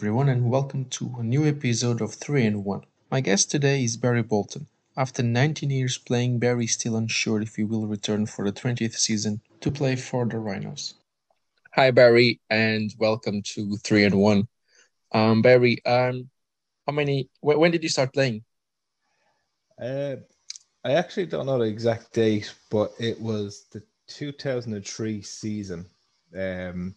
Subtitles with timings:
[0.00, 2.84] Hello, everyone, and welcome to a new episode of 3 and 1.
[3.10, 4.66] My guest today is Barry Bolton.
[4.96, 8.94] After 19 years playing, Barry is still unsure if he will return for the 20th
[8.98, 10.94] season to play for the Rhinos.
[11.74, 14.48] Hi, Barry, and welcome to 3 and 1.
[15.12, 16.30] Um, Barry, um,
[16.86, 18.42] how many, wh- when did you start playing?
[19.78, 20.16] Uh,
[20.82, 25.84] I actually don't know the exact date, but it was the 2003 season.
[26.34, 26.94] Um,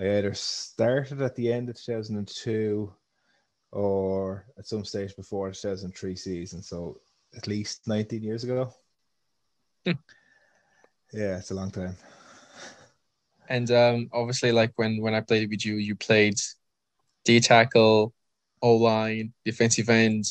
[0.00, 2.90] I either started at the end of 2002
[3.72, 6.62] or at some stage before the 2003 season.
[6.62, 7.00] So
[7.36, 8.72] at least 19 years ago.
[9.84, 9.92] Hmm.
[11.12, 11.96] yeah, it's a long time.
[13.48, 16.40] And um, obviously, like when, when I played with you, you played
[17.24, 18.14] D tackle,
[18.62, 20.24] O line, defensive end.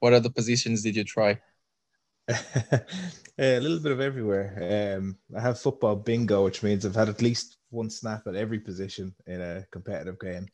[0.00, 1.38] What other positions did you try?
[2.28, 4.96] a little bit of everywhere.
[4.98, 8.60] Um, I have football bingo, which means I've had at least one snap at every
[8.60, 10.46] position in a competitive game.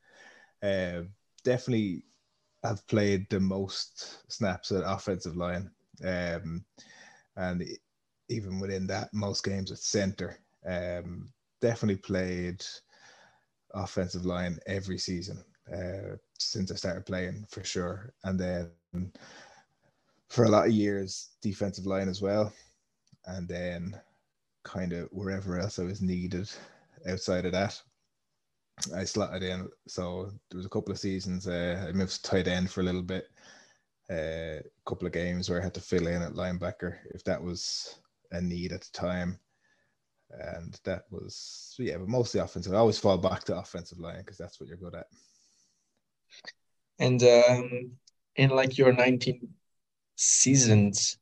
[0.63, 1.11] Um,
[1.45, 2.05] definitely
[2.65, 5.71] have played the most snaps at offensive line.
[6.05, 6.65] Um,
[7.37, 7.65] and
[8.29, 10.39] even within that, most games at center.
[10.67, 12.65] Um, definitely played
[13.75, 18.13] offensive line every season uh, since I started playing for sure.
[18.25, 18.71] And then
[20.29, 22.53] for a lot of years, defensive line as well.
[23.27, 23.99] And then
[24.65, 26.51] kind of wherever else I was needed
[27.07, 27.81] outside of that,
[28.95, 29.69] I slotted in.
[29.87, 32.85] So there was a couple of seasons uh, I moved to tight end for a
[32.85, 33.27] little bit.
[34.11, 37.43] Uh, a couple of games where I had to fill in at linebacker if that
[37.43, 39.39] was a need at the time.
[40.31, 42.75] And that was yeah, but mostly offensive.
[42.75, 45.07] I always fall back to offensive line because that's what you're good at.
[46.99, 47.93] And um,
[48.37, 49.49] in like your 19
[50.17, 51.19] seasons,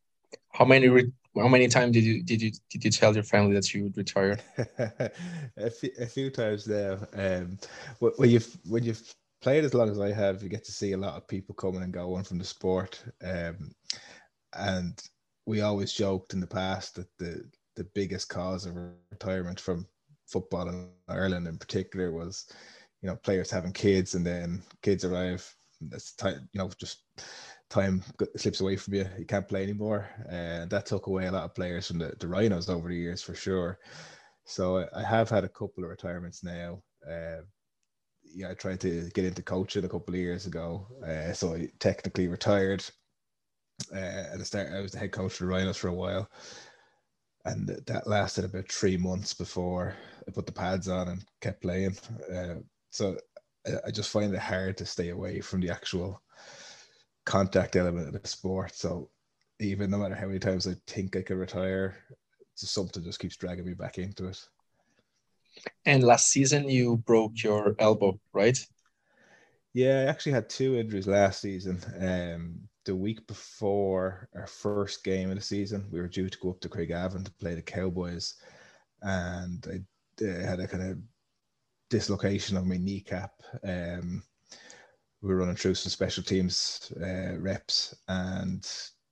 [0.53, 3.55] how many re- how many times did you did you did you tell your family
[3.55, 4.39] that you would retire?
[5.57, 6.99] a, few, a few times now.
[7.15, 7.59] Um,
[7.99, 10.99] when you've when you've played as long as I have, you get to see a
[10.99, 13.03] lot of people coming and going from the sport.
[13.23, 13.73] Um,
[14.55, 15.01] and
[15.47, 17.45] we always joked in the past that the
[17.77, 18.77] the biggest cause of
[19.11, 19.87] retirement from
[20.27, 22.47] football in Ireland in particular was,
[23.03, 25.55] you know, players having kids and then kids arrive.
[25.81, 27.03] That's you know, just
[27.69, 28.03] time
[28.37, 29.07] slips away from you.
[29.19, 32.29] You can't play anymore, and that took away a lot of players from the, the
[32.29, 33.79] Rhinos over the years for sure.
[34.45, 36.83] So I have had a couple of retirements now.
[37.09, 37.43] Uh,
[38.23, 41.69] yeah, I tried to get into coaching a couple of years ago, uh, so I
[41.79, 42.85] technically retired.
[43.93, 43.99] Uh,
[44.33, 46.31] at the start, I was the head coach of the Rhinos for a while,
[47.45, 49.95] and that lasted about three months before
[50.27, 51.97] I put the pads on and kept playing.
[52.33, 52.57] Uh,
[52.91, 53.17] so
[53.85, 56.23] I just find it hard to stay away from the actual
[57.27, 58.75] contact element of the sport.
[58.75, 59.11] So
[59.61, 61.97] even no matter how many times I think I could retire,
[62.55, 64.43] something just keeps dragging me back into it.
[65.85, 68.59] And last season you broke your elbow, right?
[69.75, 71.83] Yeah, I actually had two injuries last season.
[72.01, 76.51] Um, the week before our first game of the season, we were due to go
[76.51, 78.35] up to Craigavon to play the Cowboys,
[79.03, 80.99] and I uh, had a kind of
[81.91, 83.33] dislocation of my kneecap.
[83.65, 84.23] Um,
[85.23, 88.63] we were running through some special teams uh, reps and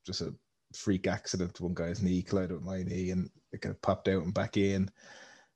[0.07, 0.35] just a
[0.75, 1.61] freak accident.
[1.61, 4.57] One guy's knee collided with my knee and it kind of popped out and back
[4.57, 4.91] in.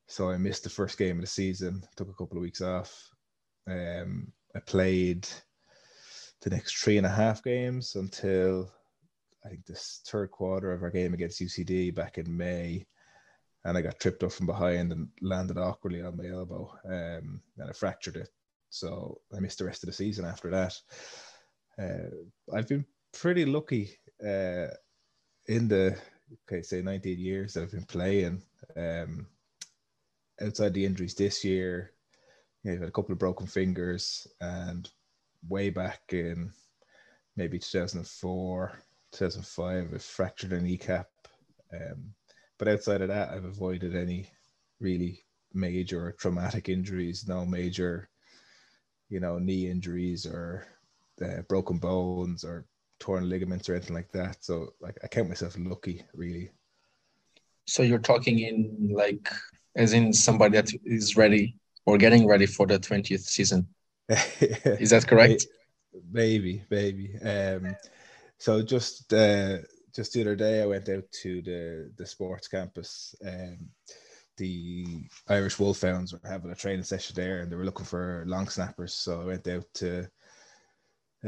[0.07, 3.11] So I missed the first game of the season, took a couple of weeks off.
[3.69, 5.29] Um, I played
[6.41, 8.71] the next three and a half games until
[9.45, 12.87] I think this third quarter of our game against UCD back in May.
[13.65, 17.69] And I got tripped up from behind and landed awkwardly on my elbow um, and
[17.69, 18.31] I fractured it.
[18.71, 20.75] So I missed the rest of the season after that.
[21.79, 23.91] Uh, I've been pretty lucky
[24.23, 24.69] uh,
[25.47, 25.97] in the
[26.47, 28.43] okay, say 19 years that I've been playing.
[28.77, 29.27] Um,
[30.41, 31.93] outside the injuries this year,
[32.63, 34.89] you know, I've had a couple of broken fingers, and
[35.49, 36.53] way back in
[37.37, 38.73] maybe 2004,
[39.13, 41.07] 2005, I fractured a kneecap.
[41.73, 42.15] Um,
[42.59, 44.31] but outside of that, I've avoided any
[44.81, 45.25] really
[45.55, 48.09] major traumatic injuries, no major
[49.09, 50.67] you know, knee injuries or
[51.25, 52.67] uh, broken bones or
[52.99, 54.45] torn ligaments or anything like that.
[54.45, 56.51] So like I count myself lucky, really.
[57.67, 59.31] So you're talking in like
[59.77, 61.57] as in somebody that is ready
[61.87, 63.67] or getting ready for the 20th season.
[64.09, 65.47] is that correct?
[66.11, 67.17] Maybe, maybe.
[67.23, 67.77] Um,
[68.39, 69.59] so just uh,
[69.95, 73.15] just the other day, I went out to the the sports campus.
[73.27, 73.69] Um,
[74.39, 78.49] the Irish Wolfhounds were having a training session there and they were looking for long
[78.49, 78.95] snappers.
[78.95, 80.09] So I went out to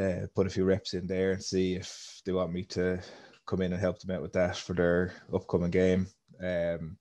[0.01, 3.01] uh, put a few reps in there and see if they want me to
[3.47, 6.07] come in and help them out with that for their upcoming game.
[6.43, 6.97] Um,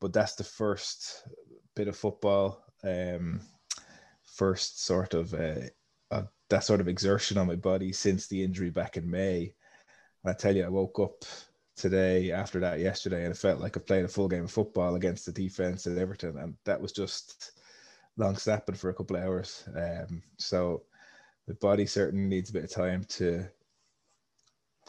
[0.00, 1.26] but that's the first
[1.76, 3.40] bit of football um,
[4.24, 5.66] first sort of uh,
[6.10, 9.54] uh, that sort of exertion on my body since the injury back in May.
[10.24, 11.24] And I tell you, I woke up
[11.80, 14.94] today after that yesterday, and it felt like I played a full game of football
[14.94, 17.52] against the defense at Everton, and that was just
[18.16, 19.68] long snapping for a couple of hours.
[19.74, 20.82] Um, so
[21.46, 23.48] the body certainly needs a bit of time to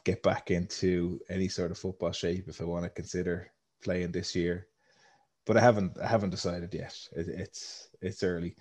[0.03, 3.51] get back into any sort of football shape if I want to consider
[3.83, 4.67] playing this year.
[5.45, 6.95] But I haven't I haven't decided yet.
[7.15, 8.55] It, it's it's early.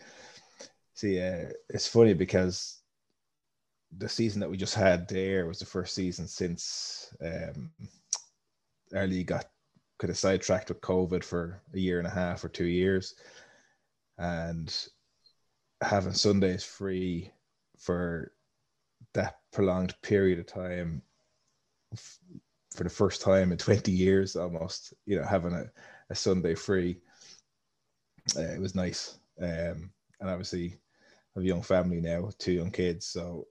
[0.94, 2.80] See, uh, it's funny because
[3.96, 7.70] the season that we just had there was the first season since um,
[8.94, 9.46] our league got
[9.98, 13.14] kind of sidetracked with COVID for a year and a half or two years,
[14.18, 14.74] and
[15.82, 17.32] having Sundays free
[17.78, 18.32] for
[19.14, 21.02] that prolonged period of time
[22.74, 25.64] for the first time in 20 years almost you know having a,
[26.10, 27.00] a sunday free
[28.36, 29.18] uh, it was nice.
[29.40, 29.90] Um,
[30.20, 33.46] and obviously I have a young family now two young kids so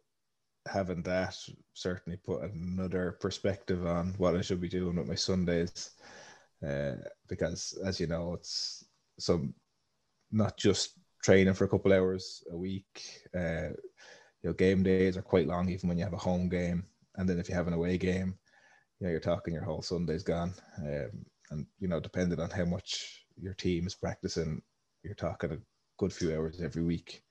[0.67, 1.35] having that
[1.73, 5.91] certainly put another perspective on what i should be doing with my sundays
[6.67, 6.95] uh,
[7.27, 8.85] because as you know it's
[9.17, 9.53] some
[10.31, 13.69] not just training for a couple hours a week uh,
[14.41, 16.85] you know game days are quite long even when you have a home game
[17.19, 18.37] and then if you have an away game,
[18.99, 20.53] you know, you're talking your whole Sunday's gone.
[20.77, 24.61] Um, and you know, depending on how much your team is practicing,
[25.03, 25.57] you're talking a
[25.97, 27.23] good few hours every week.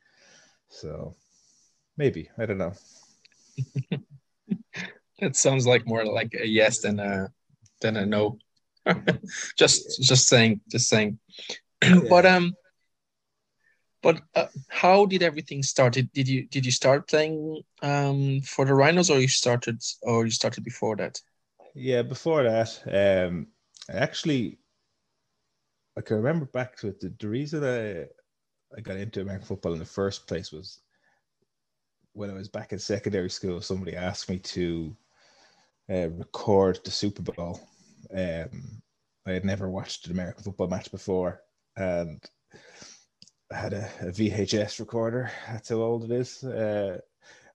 [0.69, 1.17] So
[1.97, 2.75] maybe I don't know.
[5.21, 7.29] that sounds like more like a yes than a
[7.81, 8.39] than a no.
[9.57, 11.19] just just saying, just saying.
[12.09, 12.55] but um,
[14.03, 15.95] but uh, how did everything start?
[15.95, 20.25] Did, did you did you start playing um, for the Rhinos, or you started, or
[20.25, 21.21] you started before that?
[21.75, 23.49] Yeah, before that, um,
[23.91, 24.59] actually,
[25.97, 27.01] I can remember back to it.
[27.01, 28.07] The, the reason I
[28.77, 30.81] I got into American football in the first place was
[32.19, 33.61] when I was back in secondary school.
[33.61, 34.97] Somebody asked me to
[35.89, 37.61] uh, record the Super Bowl.
[38.13, 38.83] Um,
[39.25, 41.41] I had never watched an American football match before,
[41.77, 42.21] and
[43.53, 45.31] I had a, a, VHS recorder.
[45.47, 46.43] That's how old it is.
[46.43, 46.99] Uh,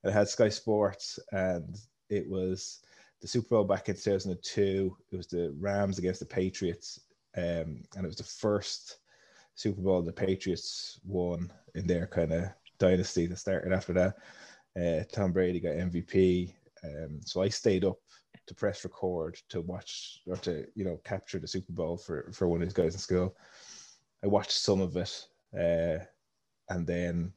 [0.05, 1.77] had Sky Sports, and
[2.09, 2.79] it was
[3.21, 4.95] the Super Bowl back in 2002.
[5.11, 7.01] It was the Rams against the Patriots,
[7.35, 8.99] um, and it was the first
[9.55, 12.45] Super Bowl the Patriots won in their kind of
[12.79, 14.15] dynasty that started after that.
[14.79, 16.53] Uh, Tom Brady got MVP,
[16.83, 17.97] um, so I stayed up
[18.47, 22.47] to press record to watch or to you know capture the Super Bowl for for
[22.47, 23.35] one of these guys in school.
[24.23, 25.27] I watched some of it
[25.57, 25.99] uh,
[26.69, 27.33] and then,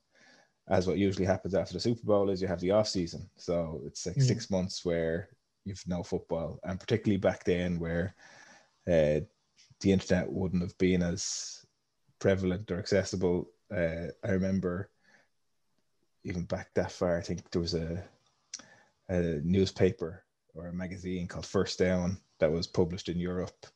[0.69, 3.29] as what usually happens after the Super Bowl, is you have the off season.
[3.37, 4.23] So it's like mm.
[4.23, 5.29] six months where
[5.65, 8.15] you've no football, and particularly back then where
[8.87, 9.21] uh,
[9.81, 11.65] the internet wouldn't have been as
[12.19, 13.51] prevalent or accessible.
[13.71, 14.91] Uh, I remember
[16.27, 17.17] even back that far.
[17.17, 18.03] I think there was a
[19.09, 20.25] a newspaper
[20.55, 23.67] or a magazine called First Down that was published in Europe,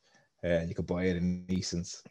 [0.43, 2.03] and you could buy it in Eason's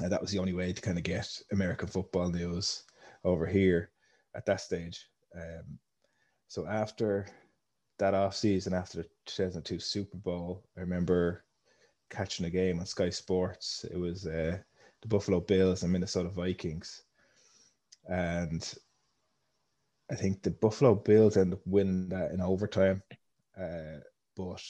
[0.00, 2.84] and that was the only way to kind of get American football news
[3.24, 3.90] over here
[4.34, 5.08] at that stage.
[5.34, 5.78] Um,
[6.48, 7.26] so after
[7.98, 11.44] that off season, after the 2002 Super Bowl, I remember
[12.10, 13.84] catching a game on Sky Sports.
[13.90, 14.58] It was uh,
[15.00, 17.02] the Buffalo Bills and Minnesota Vikings,
[18.08, 18.74] and
[20.10, 23.02] I think the Buffalo Bills ended up winning that in overtime.
[23.58, 24.00] Uh,
[24.36, 24.62] but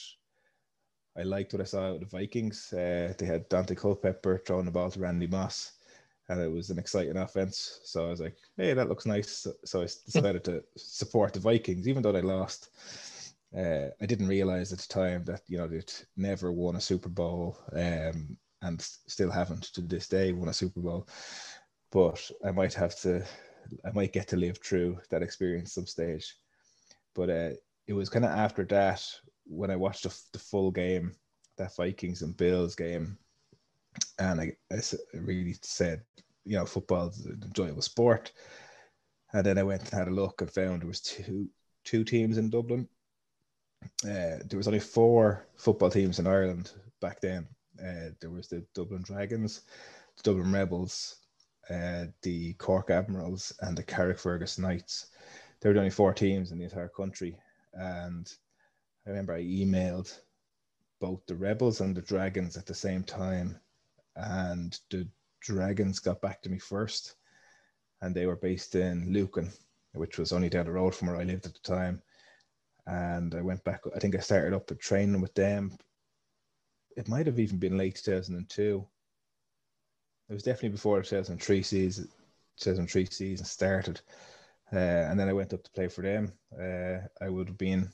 [1.17, 2.71] I liked what I saw of the Vikings.
[2.71, 5.73] Uh, they had Daunte Culpepper throwing the ball to Randy Moss,
[6.29, 7.79] and it was an exciting offense.
[7.83, 11.87] So I was like, "Hey, that looks nice." So, I decided to support the Vikings,
[11.87, 12.69] even though they lost.
[13.57, 17.09] Uh, I didn't realize at the time that you know they'd never won a Super
[17.09, 21.07] Bowl, um, and still haven't to this day won a Super Bowl.
[21.91, 23.25] But I might have to,
[23.85, 26.35] I might get to live through that experience some stage.
[27.15, 27.49] But uh,
[27.87, 29.03] it was kind of after that
[29.45, 31.13] when I watched the, the full game,
[31.57, 33.17] that Vikings and Bills game,
[34.19, 34.79] and I, I
[35.13, 36.03] really said,
[36.45, 38.31] you know, football is an enjoyable sport.
[39.33, 41.49] And then I went and had a look and found there was two
[41.83, 42.87] two teams in Dublin.
[44.03, 46.71] Uh, there was only four football teams in Ireland
[47.01, 47.47] back then.
[47.79, 49.61] Uh, there was the Dublin Dragons,
[50.17, 51.17] the Dublin Rebels,
[51.69, 55.07] uh, the Cork Admirals, and the Carrickfergus Knights.
[55.59, 57.37] There were only four teams in the entire country,
[57.73, 58.31] and
[59.05, 60.17] I remember I emailed
[60.99, 63.59] both the Rebels and the Dragons at the same time,
[64.15, 65.07] and the
[65.41, 67.15] Dragons got back to me first,
[68.01, 69.51] and they were based in Lucan,
[69.93, 72.01] which was only down the road from where I lived at the time.
[72.85, 73.81] And I went back.
[73.95, 75.77] I think I started up a training with them.
[76.95, 78.87] It might have even been late 2002.
[80.29, 82.09] It was definitely before the 2003 season.
[82.57, 84.01] 2003 season started.
[84.73, 86.33] Uh, and then I went up to play for them.
[86.59, 87.89] Uh, I would have been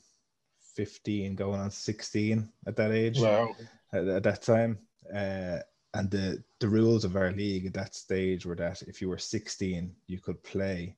[0.75, 3.19] 15 going on 16 at that age.
[3.19, 3.55] Wow.
[3.91, 4.79] At, at that time.
[5.13, 5.59] Uh,
[5.93, 9.19] and the, the rules of our league at that stage were that if you were
[9.19, 10.95] 16, you could play.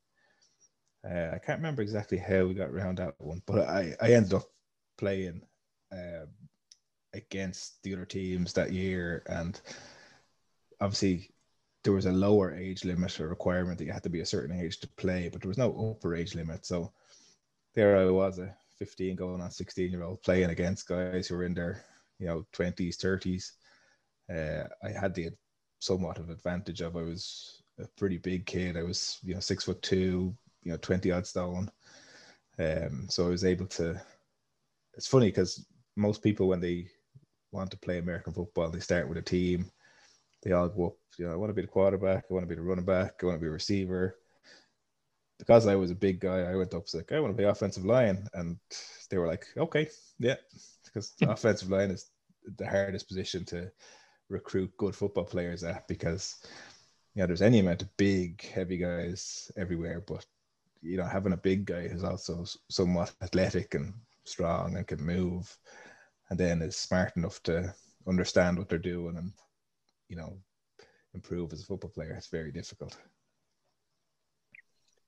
[1.04, 4.34] Uh, I can't remember exactly how we got around that one, but I, I ended
[4.34, 4.46] up
[4.98, 5.42] playing
[5.92, 6.26] uh,
[7.14, 9.24] against the other teams that year.
[9.28, 9.60] And
[10.82, 11.32] obviously,
[11.84, 14.60] there was a lower age limit or requirement that you had to be a certain
[14.60, 16.66] age to play, but there was no upper age limit.
[16.66, 16.92] So
[17.76, 21.44] there I was, a 15 going on 16 year old playing against guys who were
[21.44, 21.84] in their,
[22.20, 23.52] you know, 20s, 30s.
[24.30, 25.30] Uh, I had the
[25.80, 28.78] somewhat of advantage of I was a pretty big kid.
[28.78, 31.70] I was, you know, six foot two, you know, 20 odd stone.
[32.58, 34.02] Um, so I was able to.
[34.96, 35.66] It's funny because
[35.96, 36.88] most people, when they
[37.52, 39.72] want to play American football, they start with a team.
[40.46, 42.48] They all go up, you know, I want to be the quarterback, I want to
[42.48, 44.16] be the running back, I want to be a receiver.
[45.40, 47.84] Because I was a big guy, I went up like, I want to be offensive
[47.84, 48.28] line.
[48.34, 48.58] And
[49.10, 50.36] they were like, okay, yeah.
[50.86, 52.12] Because offensive line is
[52.58, 53.72] the hardest position to
[54.30, 56.38] recruit good football players at because
[57.14, 60.26] you know there's any amount of big heavy guys everywhere but
[60.82, 65.58] you know having a big guy who's also somewhat athletic and strong and can move
[66.30, 67.74] and then is smart enough to
[68.08, 69.32] understand what they're doing and
[70.10, 70.38] you know
[71.14, 72.98] improve as a football player it's very difficult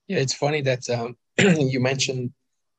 [0.06, 2.32] yeah it's funny that um, you mentioned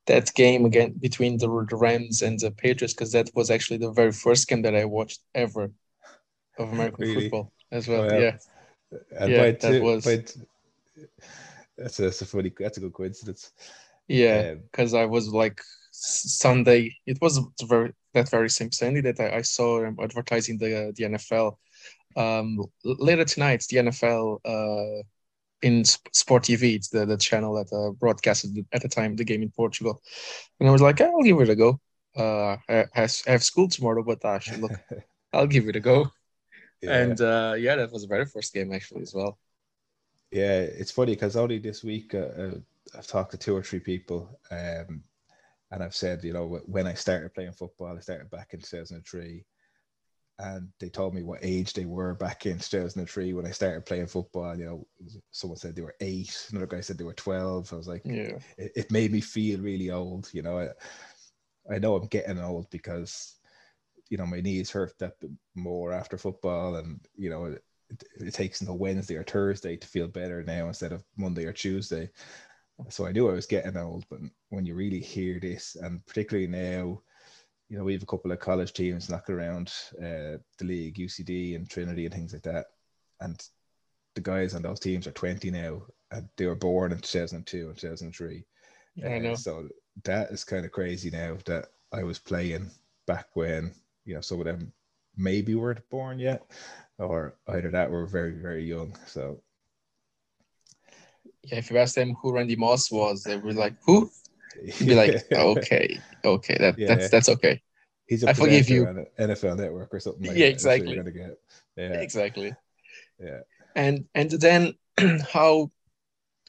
[0.10, 3.92] that game again between the, the Rams and the Patriots because that was actually the
[3.92, 5.72] very first game that I watched ever
[6.58, 7.30] of American really?
[7.30, 8.06] football as well.
[8.12, 8.38] Yeah,
[9.12, 10.04] yeah, yeah that was.
[11.78, 12.52] that's a, that's a funny.
[12.58, 13.52] That's a good coincidence.
[14.08, 15.62] Yeah, because um, I was like
[15.92, 16.96] Sunday.
[17.06, 21.04] It was very that very same Sunday that I, I saw advertising the uh, the
[21.04, 21.58] NFL.
[22.16, 25.04] Um, later tonight, the NFL uh,
[25.62, 26.76] in Sport TV.
[26.76, 30.02] It's the, the channel that uh, broadcasted at the time the game in Portugal,
[30.60, 31.80] and I was like, I'll give it a go.
[32.18, 34.72] Uh, I, I have school tomorrow, but I should look.
[35.34, 36.08] I'll give it a go.
[36.82, 36.98] Yeah.
[36.98, 39.38] And uh, yeah, that was the very first game actually as well.
[40.32, 42.52] Yeah, it's funny because only this week uh, uh,
[42.98, 45.04] I've talked to two or three people, um,
[45.72, 49.44] and I've said, you know, when I started playing football, I started back in 2003,
[50.40, 54.08] and they told me what age they were back in 2003 when I started playing
[54.08, 54.58] football.
[54.58, 54.88] You know,
[55.32, 57.72] someone said they were eight, another guy said they were 12.
[57.72, 60.30] I was like, yeah, it, it made me feel really old.
[60.34, 60.70] You know, I,
[61.74, 63.36] I know I'm getting old because
[64.10, 65.14] you know my knees hurt that
[65.56, 67.64] more after football, and you know it,
[68.16, 72.10] it takes until Wednesday or Thursday to feel better now instead of Monday or Tuesday.
[72.88, 74.20] So I knew I was getting old, but
[74.50, 77.02] when you really hear this, and particularly now,
[77.70, 81.56] you know, we have a couple of college teams knocking around uh, the league, UCD
[81.56, 82.66] and Trinity and things like that,
[83.22, 83.42] and
[84.16, 87.78] the guys on those teams are 20 now, and they were born in 2002 and
[87.78, 88.44] 2003.
[88.96, 89.36] Yeah, uh, I know.
[89.36, 89.70] So
[90.04, 92.72] that is kind of crazy now that I was playing
[93.06, 93.74] back when
[94.06, 94.74] you know some of them
[95.16, 96.44] maybe weren't born yet,
[96.98, 98.96] or either that were very very young.
[99.06, 99.42] So
[101.44, 104.10] yeah, if you ask them who Randy Moss was, they were like, "Who?"
[104.62, 106.88] You'd be like, "Okay, okay, that yeah.
[106.88, 107.62] that's that's okay."
[108.08, 108.88] He's a I forgive you.
[108.88, 110.54] On NFL Network or something like yeah, that.
[110.54, 110.94] Exactly.
[110.94, 111.40] You're gonna get.
[111.78, 112.54] Yeah, exactly.
[113.22, 113.40] Yeah.
[113.76, 114.76] And and then
[115.34, 115.70] how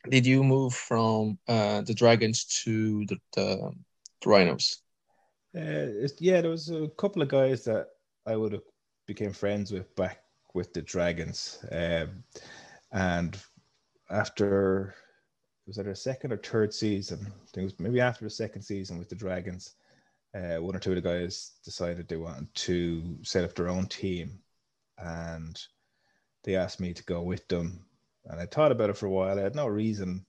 [0.09, 3.73] did you move from uh, the Dragons to the, the,
[4.23, 4.83] the Rhinos?
[5.57, 7.89] Uh, yeah, there was a couple of guys that
[8.25, 8.63] I would have
[9.07, 10.21] became friends with back
[10.55, 12.23] with the Dragons, um,
[12.93, 13.37] and
[14.11, 14.95] after
[15.71, 17.21] was that a second or third season?
[17.25, 19.77] I think it was maybe after the second season with the Dragons.
[20.35, 23.87] Uh, one or two of the guys decided they wanted to set up their own
[23.87, 24.41] team,
[24.99, 25.63] and
[26.43, 27.85] they asked me to go with them.
[28.25, 29.39] And I thought about it for a while.
[29.39, 30.27] I had no reason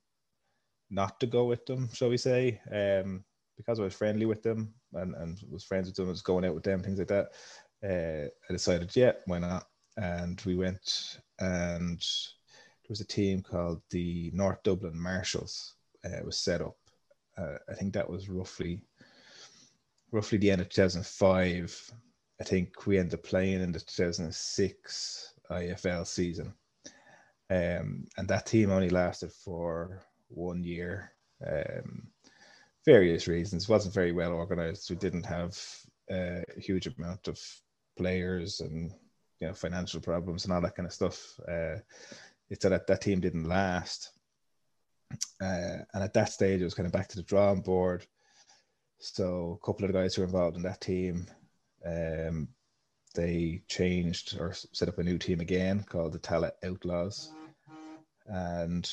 [0.91, 3.23] not to go with them, shall we say, um,
[3.57, 6.53] because I was friendly with them and, and was friends with them, was going out
[6.53, 7.31] with them, things like that.
[7.83, 9.65] Uh, I decided, yeah, why not?
[9.97, 11.99] And we went, and
[12.91, 15.75] was a team called the North Dublin Marshals.
[16.03, 16.75] Uh, was set up.
[17.37, 18.81] Uh, I think that was roughly,
[20.11, 21.91] roughly the end of 2005.
[22.39, 26.53] I think we ended up playing in the 2006 IFL season.
[27.49, 31.13] Um, and that team only lasted for one year.
[31.47, 32.07] Um,
[32.85, 33.69] various reasons.
[33.69, 34.89] wasn't very well organized.
[34.89, 35.57] We didn't have
[36.09, 37.39] a huge amount of
[37.97, 38.91] players and
[39.39, 41.39] you know financial problems and all that kind of stuff.
[41.47, 41.77] Uh,
[42.51, 44.11] it's that that team didn't last.
[45.41, 48.05] Uh, and at that stage, it was kind of back to the drawing board.
[48.99, 51.27] So a couple of the guys who were involved in that team,
[51.85, 52.49] um,
[53.15, 57.31] they changed or set up a new team again called the Tallaght Outlaws.
[58.27, 58.89] and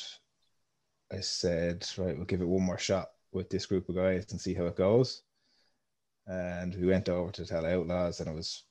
[1.11, 4.39] I said, right, we'll give it one more shot with this group of guys and
[4.39, 5.23] see how it goes.
[6.27, 8.63] And we went over to Tallaght Outlaws, and it was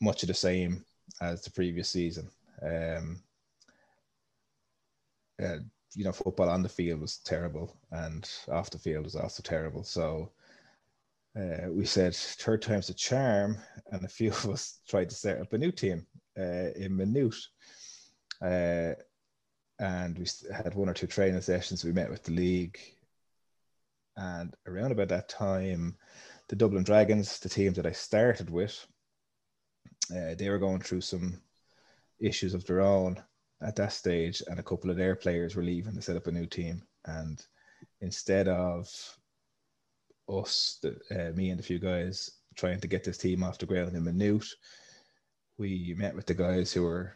[0.00, 0.86] much of the same
[1.20, 2.30] as the previous season.
[2.62, 3.22] Um,
[5.42, 5.58] uh,
[5.94, 9.82] you know, football on the field was terrible, and off the field was also terrible.
[9.82, 10.30] So
[11.36, 13.58] uh, we said third time's a charm,
[13.90, 16.06] and a few of us tried to set up a new team
[16.38, 17.46] uh, in Maynooth.
[18.42, 18.94] Uh,
[19.78, 21.84] and we had one or two training sessions.
[21.84, 22.78] We met with the league,
[24.16, 25.96] and around about that time,
[26.48, 28.86] the Dublin Dragons, the team that I started with,
[30.10, 31.40] uh, they were going through some
[32.18, 33.22] issues of their own
[33.62, 36.32] at that stage, and a couple of their players were leaving to set up a
[36.32, 36.82] new team.
[37.04, 37.44] And
[38.00, 38.88] instead of
[40.28, 43.66] us, the, uh, me and a few guys, trying to get this team off the
[43.66, 44.54] ground in Maynooth,
[45.58, 47.12] we met with the guys who were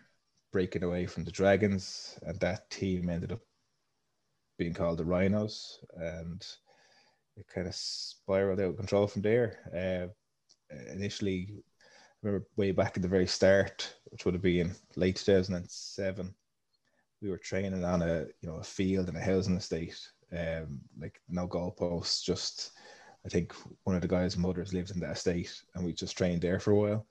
[0.53, 3.41] breaking away from the Dragons, and that team ended up
[4.59, 6.47] being called the Rhinos, and
[7.37, 10.11] it kind of spiraled out of control from there.
[10.71, 11.65] Uh, initially,
[12.25, 16.35] remember way back at the very start, which would have been late 2007,
[17.23, 19.99] we were training on a you know a field in a housing estate,
[20.33, 22.73] um, like no goalposts, just
[23.25, 23.55] I think
[23.85, 26.73] one of the guys' mothers lived in that estate, and we just trained there for
[26.73, 27.07] a while.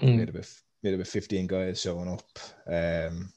[0.00, 0.16] Mm.
[0.16, 0.48] We about
[0.82, 3.32] made about 15 guys showing up, um,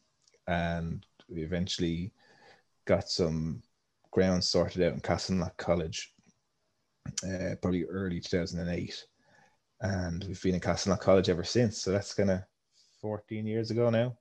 [0.47, 2.11] and we eventually
[2.85, 3.61] got some
[4.11, 6.13] ground sorted out in Castleknock College,
[7.23, 9.05] uh, probably early 2008.
[9.81, 11.81] And we've been in Castleknock College ever since.
[11.81, 12.41] So that's kind of
[13.01, 14.17] 14 years ago now.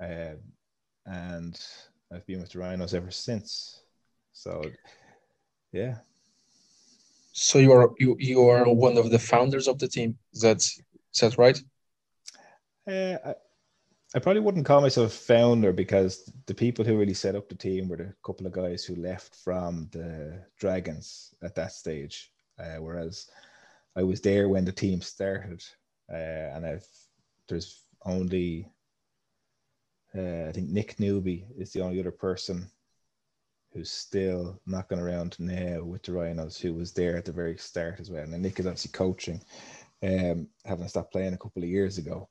[0.00, 0.36] Uh,
[1.06, 1.60] and
[2.12, 3.82] I've been with the Rhinos ever since.
[4.32, 4.62] So,
[5.72, 5.96] yeah.
[7.32, 10.18] So you are you you are one of the founders of the team.
[10.34, 11.58] Is that is that right?
[12.86, 13.34] Uh, I,
[14.14, 17.88] I probably wouldn't call myself founder because the people who really set up the team
[17.88, 22.30] were the couple of guys who left from the Dragons at that stage.
[22.58, 23.30] Uh, whereas
[23.96, 25.62] I was there when the team started,
[26.12, 26.16] uh,
[26.54, 26.86] and I've
[27.48, 28.68] there's only
[30.16, 32.70] uh, I think Nick Newby is the only other person
[33.72, 38.00] who's still knocking around now with the Rhinos, who was there at the very start
[38.00, 38.22] as well.
[38.22, 39.40] And Nick is obviously coaching,
[40.02, 42.28] um, having stopped playing a couple of years ago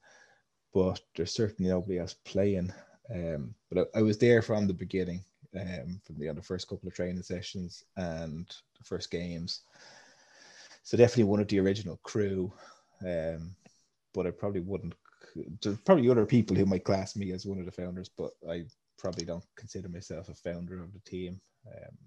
[0.74, 2.74] but there's certainly nobody else playing.
[3.14, 5.24] Um, but I, I, was there from the beginning,
[5.60, 8.48] um, from the, the first couple of training sessions and
[8.78, 9.62] the first games.
[10.84, 12.52] So definitely one of the original crew.
[13.06, 13.56] Um,
[14.14, 14.94] but I probably wouldn't.
[15.62, 18.66] There's probably other people who might class me as one of the founders, but I
[18.98, 21.40] probably don't consider myself a founder of the team.
[21.68, 21.98] Um,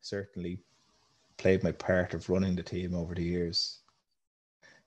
[0.00, 0.58] certainly
[1.38, 3.80] played my part of running the team over the years.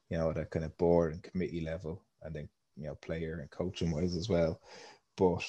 [0.09, 3.39] You know, at a kind of board and committee level, and then you know, player
[3.41, 4.61] and coaching wise as well.
[5.17, 5.43] But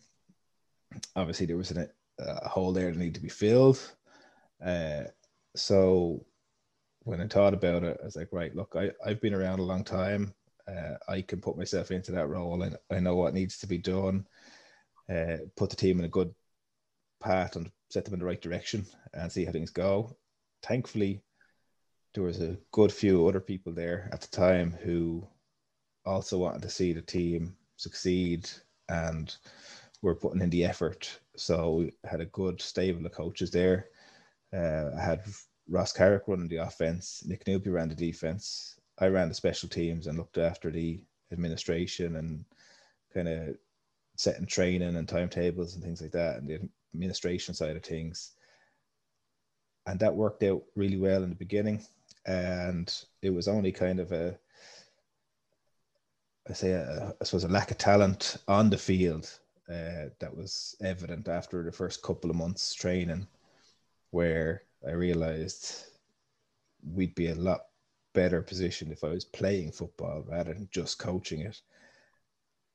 [1.17, 3.81] obviously there was an, a hole there that needed to be filled.
[4.65, 5.05] Uh,
[5.55, 6.25] so
[7.05, 9.65] when I thought about it, I was like, right, look, I, I've been around a
[9.65, 10.35] long time.
[10.67, 13.79] Uh, I can put myself into that role and I know what needs to be
[13.79, 14.27] done.
[15.09, 16.35] Uh, put the team in a good
[17.21, 20.17] path and set them in the right direction and see how things go.
[20.63, 21.23] Thankfully,
[22.13, 25.27] there was a good few other people there at the time who
[26.05, 28.51] also wanted to see the team succeed
[28.89, 29.37] and
[30.03, 31.21] we're putting in the effort.
[31.37, 33.89] So we had a good stable of coaches there
[34.53, 35.23] Uh, I had
[35.69, 38.79] Ross Carrick running the offense, Nick Newby ran the defense.
[38.99, 41.01] I ran the special teams and looked after the
[41.33, 42.45] administration and
[43.13, 43.57] kind of
[44.17, 46.61] setting training and timetables and things like that, and the
[46.95, 48.33] administration side of things.
[49.87, 51.85] And that worked out really well in the beginning.
[52.27, 54.39] And it was only kind of a,
[56.49, 60.77] I say, a, I suppose, a lack of talent on the field uh, that was
[60.83, 63.27] evident after the first couple of months training,
[64.11, 65.87] where I realized
[66.95, 67.61] we'd be a lot
[68.15, 71.61] better positioned if I was playing football rather than just coaching it.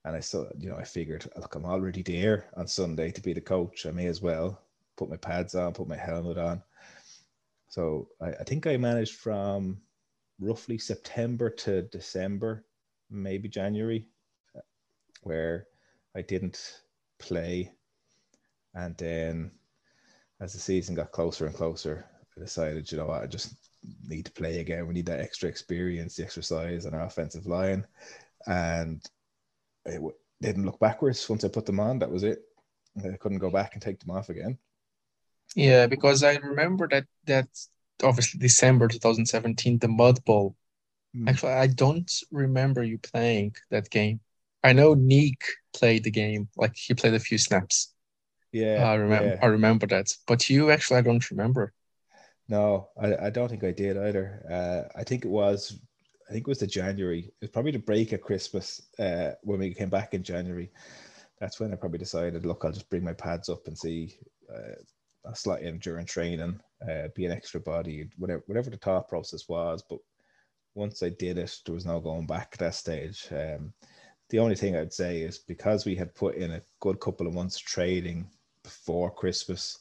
[0.06, 3.34] And I saw, you know, I figured, look, I'm already there on Sunday to be
[3.34, 3.86] the coach.
[3.86, 4.60] I may as well
[4.98, 6.62] put my pads on, put my helmet on.
[7.70, 9.80] So I, I think I managed from
[10.40, 12.66] roughly September to December,
[13.10, 14.06] maybe January,
[15.24, 15.68] where
[16.16, 16.82] I didn't
[17.20, 17.72] play.
[18.76, 19.52] And then
[20.42, 23.56] as the season got closer and closer, I decided, you know what, I just
[24.08, 24.88] need to play again.
[24.88, 27.86] We need that extra experience, the exercise on our offensive line.
[28.48, 29.02] And
[29.86, 32.00] it w- didn't look backwards once I put them on.
[32.00, 32.44] That was it.
[32.98, 34.58] I couldn't go back and take them off again.
[35.56, 37.48] Yeah, because I remember that that
[38.04, 40.56] obviously December 2017, the Mud Bowl.
[41.16, 41.30] Mm.
[41.30, 44.20] Actually, I don't remember you playing that game.
[44.64, 45.42] I know Nick
[45.74, 47.94] played the game, like he played a few snaps.
[48.52, 49.30] Yeah, I remember.
[49.30, 49.40] Yeah.
[49.42, 51.74] I remember that, but you actually, I don't remember.
[52.48, 54.44] No, I, I don't think I did either.
[54.50, 55.80] Uh, I think it was
[56.30, 57.20] I think it was the January.
[57.20, 60.72] It was probably the break at Christmas uh, when we came back in January.
[61.40, 64.18] That's when I probably decided, look, I'll just bring my pads up and see.
[64.54, 64.76] Uh,
[65.26, 69.48] a slight in during training, uh, be an extra body, whatever whatever the thought process
[69.48, 69.84] was.
[69.90, 70.00] But
[70.76, 73.28] once I did it, there was no going back at that stage.
[73.32, 73.74] Um,
[74.34, 77.36] the only thing I'd say is because we had put in a good couple of
[77.36, 78.28] months trading
[78.64, 79.78] before Christmas,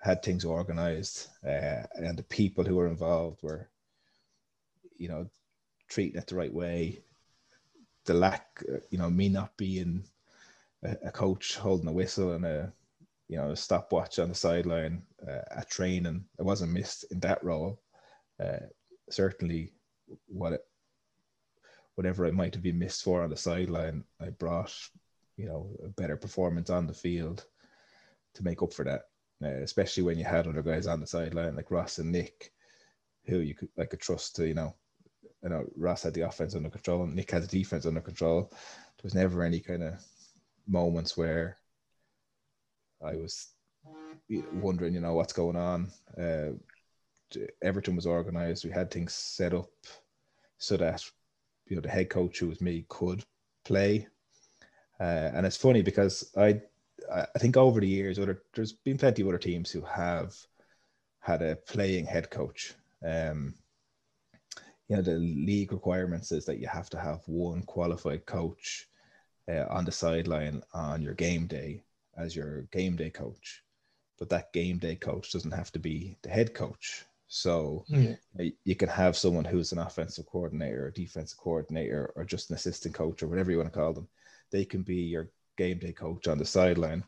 [0.00, 3.68] had things organized, uh, and the people who were involved were,
[4.96, 5.28] you know,
[5.86, 7.02] treating it the right way.
[8.06, 10.04] The lack, you know, me not being
[10.82, 12.72] a, a coach holding a whistle and a,
[13.28, 17.44] you know, a stopwatch on the sideline uh, at training, I wasn't missed in that
[17.44, 17.82] role.
[18.42, 18.60] Uh,
[19.10, 19.72] certainly,
[20.26, 20.64] what it,
[21.94, 24.72] whatever I might have been missed for on the sideline, I brought,
[25.36, 27.46] you know, a better performance on the field
[28.34, 29.02] to make up for that.
[29.42, 32.52] Uh, especially when you had other guys on the sideline like Ross and Nick,
[33.26, 34.74] who you could I could trust to, you know,
[35.42, 38.48] you know, Ross had the offense under control and Nick had the defense under control.
[38.50, 40.02] There was never any kind of
[40.66, 41.58] moments where
[43.04, 43.48] I was
[44.52, 45.90] wondering, you know, what's going on.
[46.18, 46.52] Uh,
[47.62, 48.64] Everton was organized.
[48.64, 49.70] We had things set up
[50.58, 51.04] so that,
[51.66, 53.24] you know, the head coach who was me could
[53.64, 54.06] play.
[55.00, 56.60] Uh, and it's funny because I,
[57.12, 60.34] I think over the years, other there's been plenty of other teams who have
[61.20, 62.74] had a playing head coach.
[63.06, 63.54] Um,
[64.88, 68.86] you know the league requirements is that you have to have one qualified coach
[69.50, 71.82] uh, on the sideline on your game day
[72.16, 73.62] as your game day coach
[74.18, 78.14] but that game day coach doesn't have to be the head coach so yeah.
[78.64, 82.94] you can have someone who's an offensive coordinator or defensive coordinator or just an assistant
[82.94, 84.08] coach or whatever you want to call them
[84.50, 87.02] they can be your game day coach on the sideline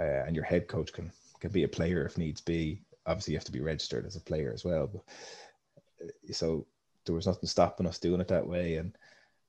[0.00, 1.10] uh, and your head coach can
[1.40, 4.20] can be a player if needs be obviously you have to be registered as a
[4.20, 5.02] player as well but
[6.30, 6.66] so
[7.04, 8.76] there was nothing stopping us doing it that way.
[8.76, 8.96] And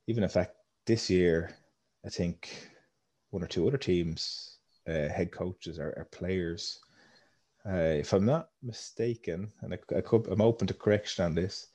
[0.07, 1.55] even in fact, this year,
[2.05, 2.69] I think
[3.29, 6.79] one or two other teams, uh, head coaches are, are players.
[7.65, 11.67] Uh, if I'm not mistaken, and I, I could, I'm open to correction on this,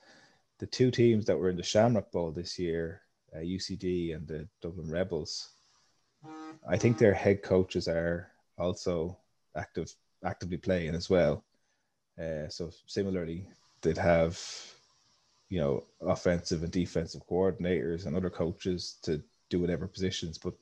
[0.59, 3.03] the two teams that were in the Shamrock Bowl this year,
[3.35, 5.51] uh, UCD and the Dublin Rebels,
[6.68, 9.16] I think their head coaches are also
[9.57, 11.44] active, actively playing as well.
[12.20, 13.46] Uh, so similarly,
[13.81, 14.38] they'd have
[15.48, 20.37] you know, offensive and defensive coordinators and other coaches to do whatever positions.
[20.37, 20.55] But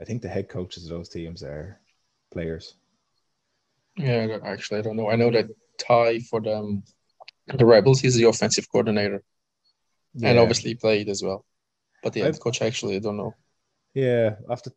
[0.00, 1.80] I think the head coaches of those teams are
[2.32, 2.74] players.
[3.96, 5.10] Yeah, actually, I don't know.
[5.10, 5.48] I know that
[5.78, 6.84] Ty for them,
[7.46, 9.22] the Rebels, he's the offensive coordinator,
[10.14, 10.30] yeah.
[10.30, 11.44] and obviously played as well.
[12.02, 13.34] But the head coach, actually, I don't know.
[13.94, 14.70] Yeah, after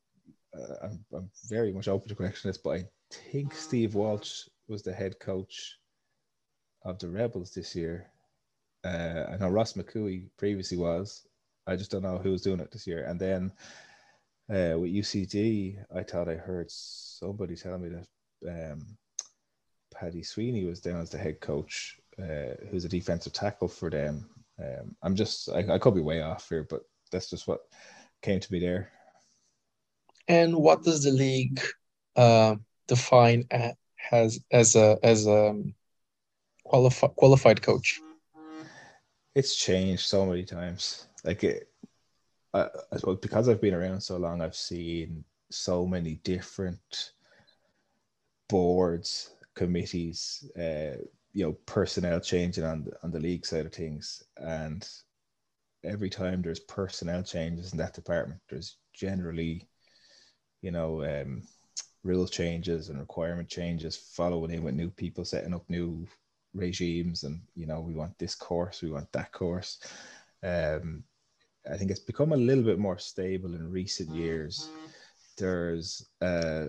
[0.58, 2.86] uh, I'm, I'm very much open to correction this, but I
[3.32, 5.78] think Steve Walsh was the head coach
[6.84, 8.08] of the Rebels this year.
[8.84, 11.26] Uh, I know Ross McCooey previously was.
[11.66, 13.06] I just don't know who was doing it this year.
[13.06, 13.52] And then
[14.50, 18.86] uh, with UCD, I thought I heard somebody tell me that um,
[19.94, 24.30] Paddy Sweeney was down as the head coach, uh, who's a defensive tackle for them.
[24.60, 27.62] Um, I'm just, I, I could be way off here, but that's just what
[28.22, 28.92] came to me there.
[30.28, 31.62] And what does the league
[32.16, 32.56] uh,
[32.88, 33.46] define
[34.12, 35.62] as as a as a
[36.66, 38.02] qualifi- qualified coach?
[39.36, 41.08] It's changed so many times.
[41.24, 41.68] Like it,
[42.54, 47.12] I, I suppose because I've been around so long, I've seen so many different
[48.50, 50.98] boards, committees, uh,
[51.34, 54.88] you know, personnel changing on the, on the league side of things, and
[55.84, 59.68] every time there's personnel changes in that department, there's generally,
[60.62, 61.44] you know, um,
[62.04, 66.06] rule changes and requirement changes following in with new people setting up new
[66.54, 69.80] regimes and you know we want this course we want that course.
[70.44, 71.04] Um,
[71.72, 74.70] i think it's become a little bit more stable in recent years.
[75.38, 76.68] There's a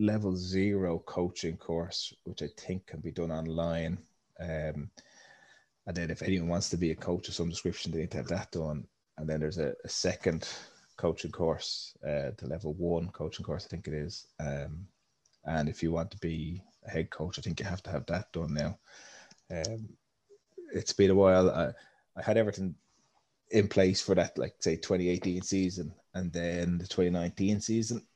[0.00, 3.98] level zero coaching course which i think can be done online
[4.40, 4.90] um,
[5.86, 8.16] and then if anyone wants to be a coach of some description they need to
[8.16, 8.86] have that done
[9.18, 10.48] and then there's a, a second
[11.00, 14.26] coaching course, uh, the level one coaching course, I think it is.
[14.38, 14.86] Um,
[15.46, 18.04] and if you want to be a head coach, I think you have to have
[18.06, 18.78] that done now.
[19.50, 19.88] Um,
[20.74, 21.50] it's been a while.
[21.50, 21.70] I,
[22.18, 22.74] I had everything
[23.50, 28.06] in place for that, like say 2018 season, and then the 2019 season.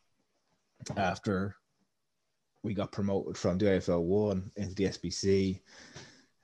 [0.98, 1.56] After
[2.64, 5.60] we got promoted from the IFL one into the SBC,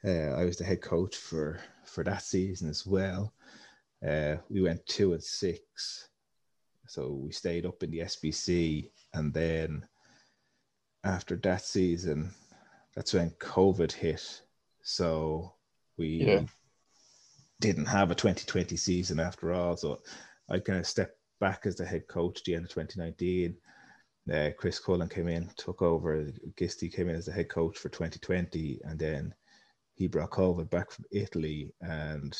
[0.04, 3.33] uh, I was the head coach for for that season as well.
[4.06, 6.09] Uh, we went two and six,
[6.87, 9.87] so we stayed up in the SBC, and then
[11.04, 12.30] after that season,
[12.94, 14.42] that's when COVID hit.
[14.83, 15.54] So
[15.96, 16.42] we yeah.
[17.61, 19.76] didn't have a 2020 season after all.
[19.76, 20.00] So
[20.50, 23.56] I kind of stepped back as the head coach at the end of 2019.
[24.33, 26.26] Uh, Chris Cullen came in, took over.
[26.56, 29.35] Gisty came in as the head coach for 2020, and then
[30.00, 32.37] he brought COVID back from Italy, and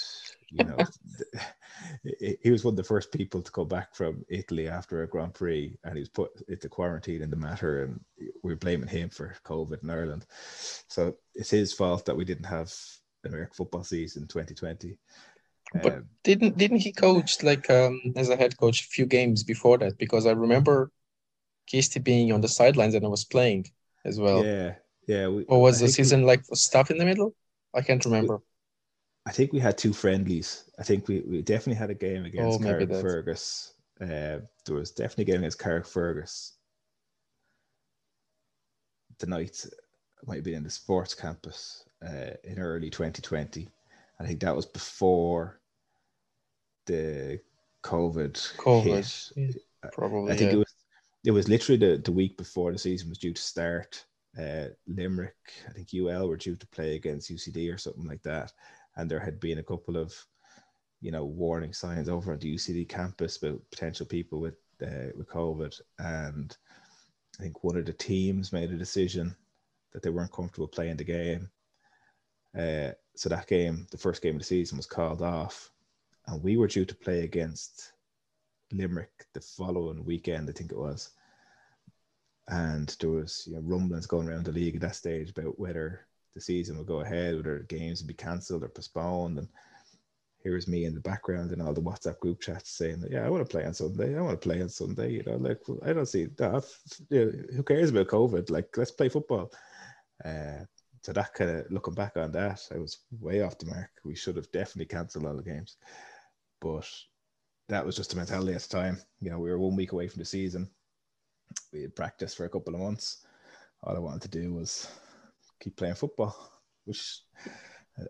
[0.51, 0.79] you know,
[2.43, 5.35] he was one of the first people to go back from Italy after a Grand
[5.35, 8.01] Prix, and he was put into quarantine in the matter, and
[8.43, 10.27] we're blaming him for COVID in Ireland.
[10.89, 12.73] So it's his fault that we didn't have
[13.25, 14.97] an American football season 2020.
[15.83, 19.45] But um, didn't didn't he coach like um, as a head coach a few games
[19.45, 19.99] before that?
[19.99, 20.91] Because I remember
[21.73, 23.67] Gisty being on the sidelines and I was playing
[24.05, 24.45] as well.
[24.45, 24.75] Yeah,
[25.07, 25.29] yeah.
[25.29, 27.35] We, or was I the season we, like stuff in the middle?
[27.75, 28.41] I can't remember.
[29.27, 30.65] I think we had two friendlies.
[30.79, 33.73] I think we, we definitely had a game against oh, Carrickfergus.
[34.01, 36.53] Uh, there was definitely a game against Carrickfergus.
[39.19, 39.67] The night
[40.27, 43.69] might have been in the sports campus uh, in early 2020.
[44.19, 45.61] I think that was before
[46.87, 47.41] the
[47.85, 49.57] COVID, COVID hit.
[49.85, 50.33] Yeah, probably.
[50.33, 50.57] I think yeah.
[50.57, 50.75] it was
[51.25, 54.05] it was literally the, the week before the season was due to start
[54.39, 55.35] uh, Limerick,
[55.69, 58.53] I think UL were due to play against UCD or something like that,
[58.97, 60.15] and there had been a couple of,
[61.01, 65.29] you know, warning signs over at the UCD campus about potential people with uh, with
[65.29, 66.57] COVID, and
[67.39, 69.35] I think one of the teams made a decision
[69.93, 71.51] that they weren't comfortable playing the game.
[72.57, 75.71] Uh, so that game, the first game of the season, was called off,
[76.29, 77.93] and we were due to play against
[78.73, 80.49] Limerick the following weekend.
[80.49, 81.11] I think it was
[82.51, 86.07] and there was you know rumblings going around the league at that stage about whether
[86.35, 89.39] the season would go ahead, whether games would be cancelled or postponed.
[89.39, 89.49] And
[90.43, 93.27] here was me in the background in all the WhatsApp group chats saying that, yeah,
[93.27, 94.17] I want to play on Sunday.
[94.17, 95.13] I want to play on Sunday.
[95.13, 96.65] You know, like I don't see that.
[97.09, 98.51] You know, who cares about COVID?
[98.51, 99.53] Like, let's play football.
[100.25, 100.65] Uh,
[101.03, 103.91] so that kind of looking back on that, I was way off the mark.
[104.05, 105.77] We should have definitely cancelled all the games,
[106.61, 106.87] but
[107.71, 108.99] that was just the mentality at the time.
[109.21, 110.71] You know, we were one week away from the season
[111.73, 113.25] we had practiced for a couple of months.
[113.83, 114.89] All I wanted to do was
[115.61, 116.37] keep playing football,
[116.85, 117.21] which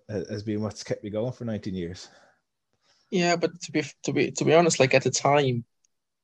[0.09, 2.09] has been what's kept me going for 19 years.
[3.11, 5.65] Yeah, but to be to be to be honest, like at the time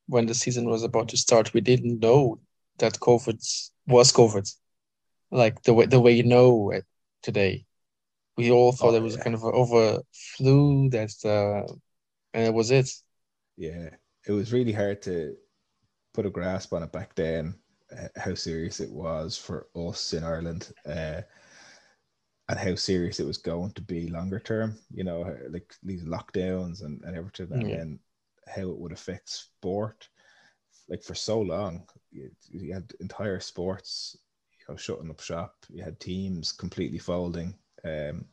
[0.07, 2.39] when the season was about to start, we didn't know
[2.79, 4.55] that COVID was COVID,
[5.33, 6.85] like the way the way you know it
[7.23, 7.67] today.
[8.37, 9.25] We all thought oh, it was yeah.
[9.25, 11.73] kind of over flu that, uh,
[12.35, 12.89] and it was it.
[13.57, 13.91] Yeah,
[14.27, 15.37] it was really hard to
[16.13, 17.55] put a grasp on it back then,
[17.97, 21.23] uh, how serious it was for us in Ireland, uh,
[22.49, 24.79] and how serious it was going to be longer term.
[24.91, 27.77] You know, like these lockdowns and, and everything, and yeah.
[27.79, 27.99] then
[28.47, 30.09] how it would affect sport.
[30.89, 34.17] Like for so long, you, you had entire sports,
[34.53, 35.55] you know, shutting up shop.
[35.69, 37.55] You had teams completely folding.
[37.85, 38.27] Um,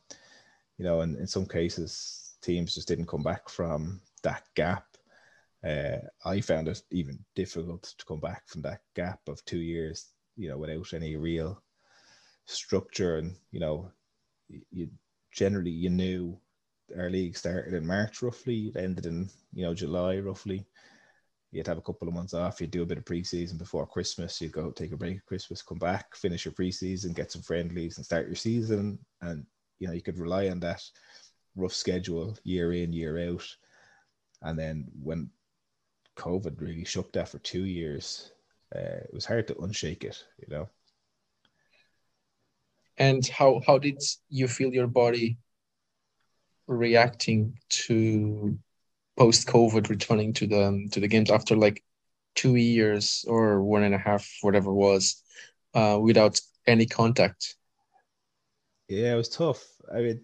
[0.78, 4.93] you know, and in some cases, teams just didn't come back from that gap
[5.66, 10.08] uh, I found it even difficult to come back from that gap of two years,
[10.36, 11.62] you know, without any real
[12.46, 13.16] structure.
[13.16, 13.90] And, you know,
[14.70, 14.88] you
[15.32, 16.38] generally, you knew
[16.98, 20.66] our league started in March roughly, it ended in, you know, July roughly.
[21.54, 22.60] you'd have a couple of months off.
[22.60, 24.40] You'd do a bit of preseason before Christmas.
[24.40, 27.96] You'd go take a break at Christmas, come back, finish your preseason, get some friendlies,
[27.96, 28.98] and start your season.
[29.22, 29.46] And
[29.78, 30.82] you know you could rely on that
[31.56, 33.46] rough schedule year in year out.
[34.42, 35.30] And then when
[36.16, 38.32] COVID really shook that for two years,
[38.74, 40.24] uh, it was hard to unshake it.
[40.38, 40.68] You know.
[42.96, 45.38] And how how did you feel your body
[46.66, 48.58] reacting to
[49.16, 51.82] post COVID returning to the to the games after like
[52.34, 55.22] two years or one and a half, whatever it was,
[55.74, 57.56] uh, without any contact.
[58.88, 59.64] Yeah, it was tough.
[59.94, 60.20] I mean,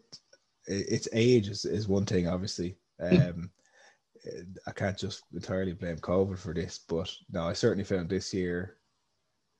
[0.67, 2.77] it's age is, is one thing, obviously.
[3.01, 3.51] Um,
[4.67, 8.77] I can't just entirely blame COVID for this, but no, I certainly found this year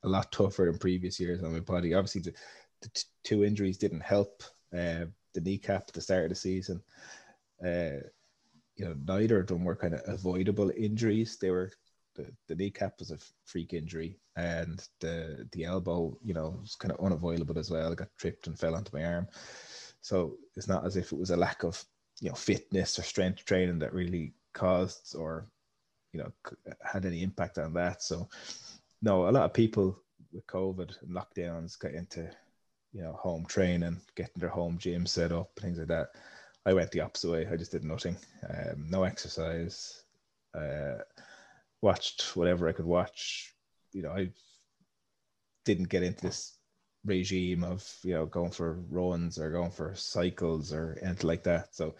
[0.05, 1.95] a lot tougher than previous years on my body.
[1.95, 2.33] Obviously, the,
[2.83, 4.43] the t- two injuries didn't help.
[4.73, 6.83] Uh, the kneecap at the start of the season.
[7.65, 8.03] Uh,
[8.77, 11.37] you know, neither of them were kind of avoidable injuries.
[11.37, 11.71] They were
[12.17, 16.93] the, the kneecap was a freak injury, and the the elbow, you know, was kind
[16.93, 17.93] of unavoidable as well.
[17.93, 19.29] I got tripped and fell onto my arm.
[20.01, 21.83] So it's not as if it was a lack of
[22.21, 25.47] you know fitness or strength training that really caused or
[26.13, 26.33] you know
[26.83, 28.03] had any impact on that.
[28.03, 28.29] So
[29.03, 29.99] no, a lot of people
[30.33, 32.31] with COVID and lockdowns got into
[32.93, 36.09] you know home training, getting their home gym set up, things like that.
[36.67, 37.49] I went the opposite way.
[37.51, 38.17] I just did nothing,
[38.49, 40.03] um, no exercise.
[40.55, 40.99] Uh,
[41.81, 43.55] watched whatever I could watch.
[43.93, 44.31] You know, I
[45.65, 46.57] didn't get into this
[47.05, 51.75] regime of you know going for runs or going for cycles or anything like that.
[51.75, 51.95] So,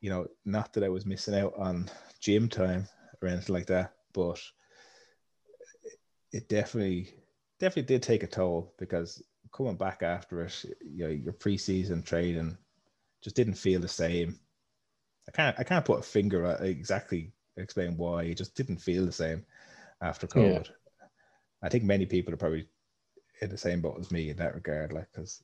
[0.00, 2.88] you know, not that I was missing out on gym time
[3.20, 4.40] or anything like that, but
[6.32, 7.14] it definitely
[7.58, 12.56] definitely did take a toll because coming back after it, you know, your preseason training
[13.22, 14.38] just didn't feel the same.
[15.28, 18.24] I can't I can't put a finger at exactly explain why.
[18.24, 19.44] It just didn't feel the same
[20.00, 20.66] after COVID.
[20.66, 20.72] Yeah.
[21.62, 22.66] I think many people are probably
[23.42, 24.92] in the same boat as me in that regard.
[24.92, 25.42] Like, because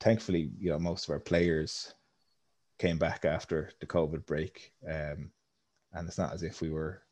[0.00, 1.94] thankfully, you know, most of our players
[2.82, 5.30] came back after the COVID break, um,
[5.92, 7.02] and it's not as if we were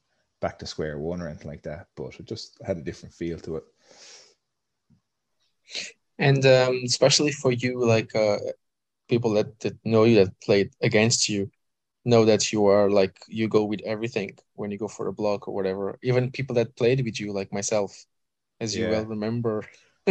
[0.40, 1.86] back to square one or anything like that.
[1.96, 3.64] But it just had a different feel to it.
[6.18, 8.38] And um, especially for you, like uh,
[9.08, 11.50] people that, that know you that played against you
[12.04, 15.46] know that you are like you go with everything when you go for a block
[15.46, 18.06] or whatever even people that played with you like myself
[18.58, 18.90] as you yeah.
[18.92, 19.62] well remember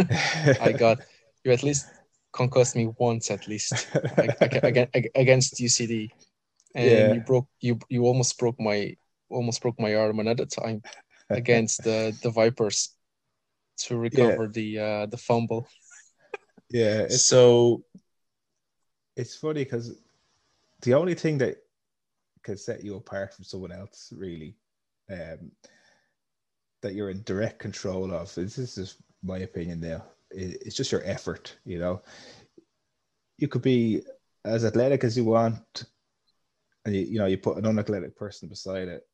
[0.66, 0.98] i got
[1.42, 1.86] you at least
[2.32, 3.72] concussed me once at least
[5.14, 6.10] against ucd
[6.74, 7.12] and yeah.
[7.12, 8.94] you broke you you almost broke my
[9.28, 10.82] almost broke my arm another time
[11.30, 12.94] against the the vipers
[13.76, 14.50] to recover yeah.
[14.52, 15.66] the uh the fumble
[16.70, 17.82] yeah so
[19.16, 19.98] it's funny because
[20.82, 21.56] the only thing that
[22.42, 24.56] can set you apart from someone else, really,
[25.10, 25.50] um,
[26.82, 28.34] that you're in direct control of.
[28.34, 30.04] This is just my opinion now.
[30.30, 32.02] It's just your effort, you know.
[33.38, 34.02] You could be
[34.44, 35.84] as athletic as you want,
[36.84, 39.06] and you, you know you put an unathletic person beside it,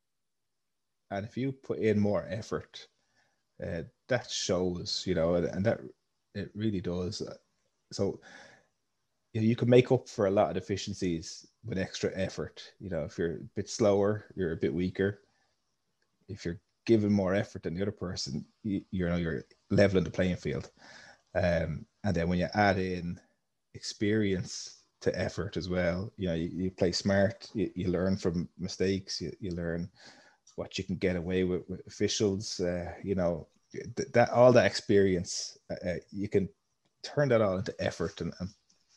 [1.11, 2.87] and if you put in more effort,
[3.65, 5.81] uh, that shows, you know, and that
[6.35, 7.23] it really does.
[7.93, 8.21] So
[9.33, 12.73] you, know, you can make up for a lot of deficiencies with extra effort.
[12.81, 15.21] You know, if you're a bit slower, you're a bit weaker.
[16.29, 20.11] If you're giving more effort than the other person, you, you know you're leveling the
[20.11, 20.71] playing field.
[21.37, 23.21] Um, and then when you add in
[23.75, 28.49] experience to effort as well, you know, you, you play smart, you, you learn from
[28.59, 29.89] mistakes, you, you learn
[30.57, 32.59] what you can get away with, with officials.
[32.59, 36.49] Uh, you know, th- that all that experience, uh, uh you can
[37.03, 38.49] turn that all into effort and, and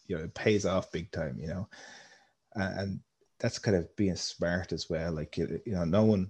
[0.08, 1.68] you know it pays off big time you know
[2.56, 3.00] and
[3.40, 6.30] that's kind of being smart as well like you know knowing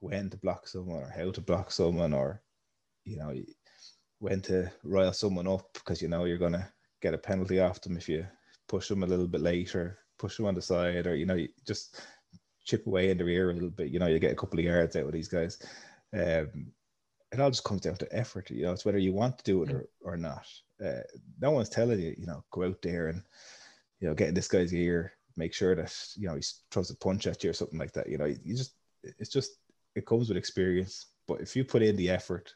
[0.00, 2.42] when to block someone or how to block someone or
[3.04, 3.32] you know
[4.18, 6.66] when to rile someone up because you know you're gonna
[7.00, 8.26] get a penalty off them if you
[8.68, 11.48] push them a little bit later push them on the side or you know you
[11.66, 12.00] just
[12.64, 14.64] chip away in the rear a little bit you know you get a couple of
[14.64, 15.58] yards out of these guys
[16.14, 16.72] um,
[17.32, 19.62] it all just comes down to effort you know it's whether you want to do
[19.62, 20.46] it or, or not
[20.82, 21.00] uh,
[21.40, 23.22] no one's telling you, you know, go out there and,
[24.00, 26.96] you know, get in this guy's ear, make sure that, you know, he throws a
[26.96, 28.08] punch at you or something like that.
[28.08, 29.52] You know, you just, it's just,
[29.94, 31.06] it comes with experience.
[31.26, 32.54] But if you put in the effort,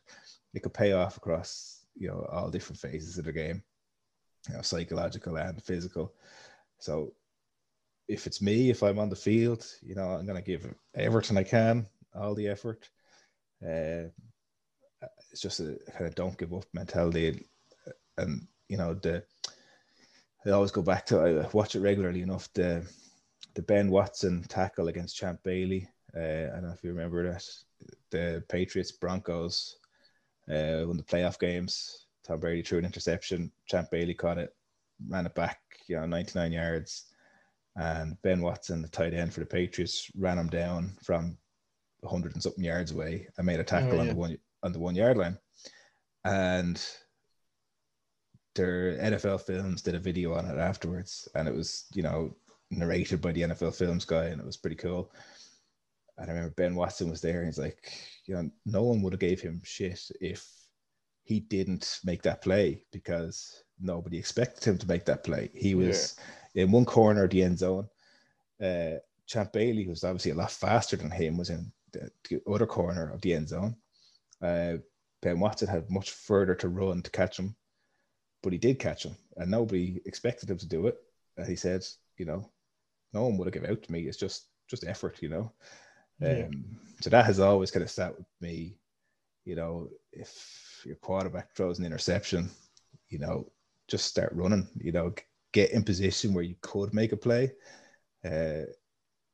[0.54, 3.62] it could pay off across, you know, all different phases of the game,
[4.48, 6.14] you know, psychological and physical.
[6.78, 7.12] So
[8.08, 11.36] if it's me, if I'm on the field, you know, I'm going to give everything
[11.36, 12.88] I can, all the effort.
[13.62, 14.08] Uh,
[15.30, 17.44] it's just a kind of don't give up mentality
[18.16, 19.22] and you know the
[20.46, 22.84] I always go back to I watch it regularly enough the
[23.54, 27.44] the Ben Watson tackle against Champ Bailey Uh, I don't know if you remember that.
[28.10, 29.76] The Patriots Broncos
[30.50, 32.06] uh, won the playoff games.
[32.26, 33.50] Tom Brady threw an interception.
[33.66, 34.54] Champ Bailey caught it,
[35.08, 37.04] ran it back, you know, 99 yards.
[37.76, 41.38] And Ben Watson, the tight end for the Patriots, ran him down from
[42.00, 44.00] 100 and something yards away and made a tackle oh, yeah.
[44.00, 45.38] on the one on the one yard line.
[46.24, 46.84] And
[48.54, 52.34] their NFL Films did a video on it afterwards, and it was you know
[52.70, 55.12] narrated by the NFL Films guy, and it was pretty cool.
[56.18, 57.92] And I remember Ben Watson was there, and he's like,
[58.26, 60.46] you know, no one would have gave him shit if
[61.22, 65.50] he didn't make that play because nobody expected him to make that play.
[65.54, 66.16] He was
[66.54, 66.64] yeah.
[66.64, 67.88] in one corner of the end zone.
[68.60, 68.94] Uh,
[69.26, 73.12] Champ Bailey, who's obviously a lot faster than him, was in the, the other corner
[73.12, 73.76] of the end zone.
[74.42, 74.78] Uh,
[75.20, 77.54] ben Watson had much further to run to catch him,
[78.42, 80.96] but he did catch him, and nobody expected him to do it.
[81.36, 81.84] And he said,
[82.16, 82.50] you know,
[83.12, 84.02] no one would have given out to me.
[84.02, 85.52] It's just just effort, you know.
[86.20, 86.46] Yeah.
[86.46, 86.64] Um,
[87.00, 88.76] so that has always kind of sat with me.
[89.44, 92.50] You know, if your quarterback throws an interception,
[93.08, 93.50] you know,
[93.86, 94.68] just start running.
[94.76, 95.14] You know,
[95.52, 97.52] get in position where you could make a play.
[98.24, 98.66] Uh,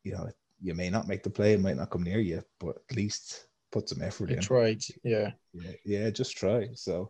[0.04, 0.28] you know,
[0.60, 3.46] you may not make the play, it might not come near you, but at least
[3.72, 4.42] put some effort you in.
[4.42, 5.32] Tried, yeah.
[5.52, 6.68] yeah, yeah, just try.
[6.74, 7.08] So,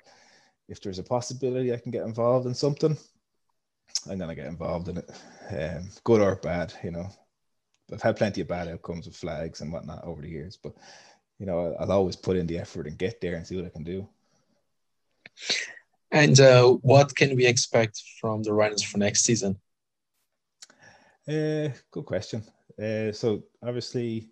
[0.68, 2.96] if there's a possibility I can get involved in something,
[4.08, 5.10] I'm gonna get involved in it,
[5.50, 6.72] um, good or bad.
[6.82, 7.08] You know,
[7.92, 10.74] I've had plenty of bad outcomes with flags and whatnot over the years, but
[11.38, 13.70] you know, I'll always put in the effort and get there and see what I
[13.70, 14.08] can do.
[16.10, 19.58] And uh, what can we expect from the Rhinos for next season?
[21.26, 22.44] Uh, good question.
[22.80, 24.30] Uh, so obviously,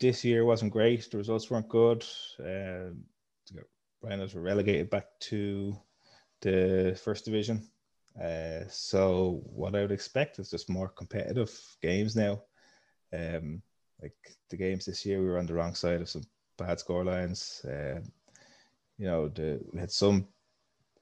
[0.00, 1.10] this year wasn't great.
[1.10, 2.04] The results weren't good.
[2.40, 2.94] Uh,
[4.02, 5.76] Rhinos were relegated back to
[6.40, 7.68] the first division.
[8.20, 12.42] Uh, so what I would expect is just more competitive games now.
[13.12, 13.62] Um,
[14.00, 14.14] like
[14.50, 16.22] the games this year, we were on the wrong side of some
[16.58, 17.64] bad score lines.
[17.64, 18.00] Uh,
[18.98, 20.26] you know, the, we had some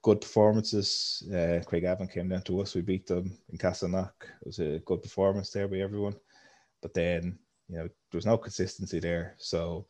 [0.01, 1.23] good performances.
[1.29, 2.75] Uh, Craig Craigavon came down to us.
[2.75, 4.13] We beat them in Castleknock.
[4.41, 6.15] It was a good performance there by everyone.
[6.81, 7.37] But then,
[7.67, 9.35] you know, there was no consistency there.
[9.37, 9.85] So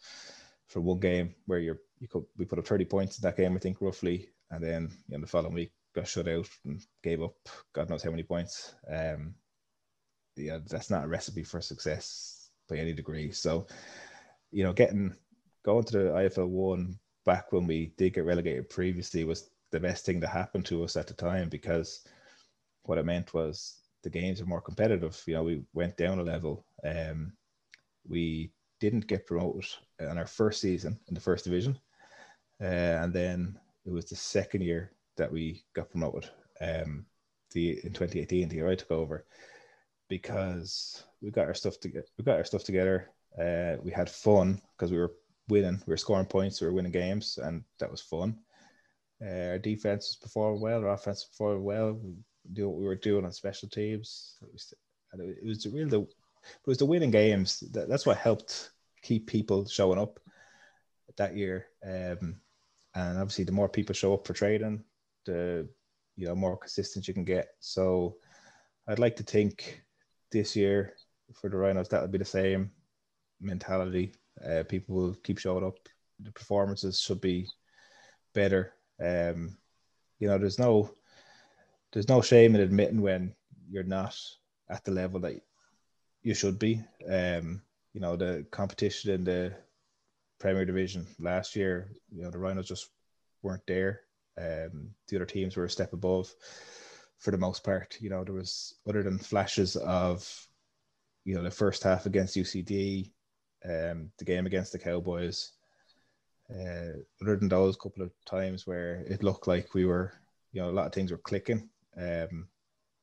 [0.67, 3.55] for one game where you're you could we put up 30 points in that game,
[3.55, 7.21] I think roughly, and then you know the following week got shut out and gave
[7.21, 7.35] up
[7.73, 8.75] God knows how many points.
[8.89, 9.35] Um,
[10.35, 13.31] yeah, that's not a recipe for success by any degree.
[13.31, 13.67] So,
[14.51, 15.13] you know, getting
[15.63, 20.05] going to the IFL one back when we did get relegated previously was the best
[20.05, 22.05] thing that happened to us at the time because
[22.83, 25.21] what it meant was the games are more competitive.
[25.27, 26.65] You know, we went down a level.
[26.83, 27.33] Um,
[28.07, 29.69] we didn't get promoted
[29.99, 31.77] in our first season in the first division,
[32.59, 32.65] uh,
[33.03, 36.27] and then it was the second year that we got promoted.
[36.59, 37.05] Um,
[37.51, 39.23] the in 2018, the year I took over,
[40.09, 42.07] because we got our stuff together.
[42.17, 43.11] We got our stuff together.
[43.39, 45.13] Uh, we had fun because we were
[45.47, 45.79] winning.
[45.85, 46.59] We were scoring points.
[46.59, 48.39] We were winning games, and that was fun.
[49.23, 50.81] Uh, our defense was performing well.
[50.81, 51.93] Our offense performed well.
[51.93, 52.15] We
[52.53, 54.37] do what we were doing on special teams.
[54.41, 54.73] It was,
[55.13, 55.87] it was real.
[55.87, 58.71] The it was the winning games that, that's what helped
[59.03, 60.19] keep people showing up
[61.17, 61.67] that year.
[61.85, 62.37] Um,
[62.95, 64.83] and obviously, the more people show up for trading,
[65.25, 65.67] the
[66.15, 67.49] you know more consistent you can get.
[67.59, 68.17] So,
[68.87, 69.81] I'd like to think
[70.31, 70.93] this year
[71.33, 72.71] for the Rhinos that'll be the same
[73.39, 74.13] mentality.
[74.45, 75.77] Uh, people will keep showing up.
[76.19, 77.47] The performances should be
[78.33, 78.73] better.
[79.03, 79.57] Um,
[80.19, 80.93] you know, there's no
[81.91, 83.33] there's no shame in admitting when
[83.69, 84.15] you're not
[84.69, 85.41] at the level that
[86.23, 86.81] you should be.
[87.09, 87.61] Um,
[87.93, 89.53] you know, the competition in the
[90.39, 92.89] Premier Division last year, you know, the Rhinos just
[93.41, 94.01] weren't there.
[94.41, 96.33] Um, the other teams were a step above
[97.17, 97.97] for the most part.
[98.01, 100.47] You know, there was other than flashes of,
[101.23, 103.11] you know, the first half against UCD,
[103.63, 105.51] um, the game against the Cowboys.
[106.49, 110.13] Uh, other than those couple of times where it looked like we were,
[110.51, 111.69] you know, a lot of things were clicking.
[111.95, 112.47] Um,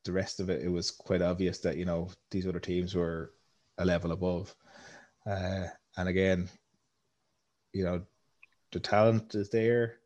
[0.04, 3.32] the rest of it, it was quite obvious that you know these other teams were
[3.78, 4.54] a level above.
[5.26, 5.66] Uh,
[5.96, 6.48] and again,
[7.72, 8.02] you know,
[8.72, 9.98] the talent is there.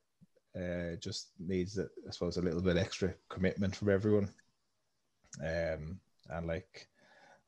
[0.54, 4.28] Uh, just needs, I suppose, a little bit extra commitment from everyone.
[5.40, 5.98] Um,
[6.28, 6.88] and like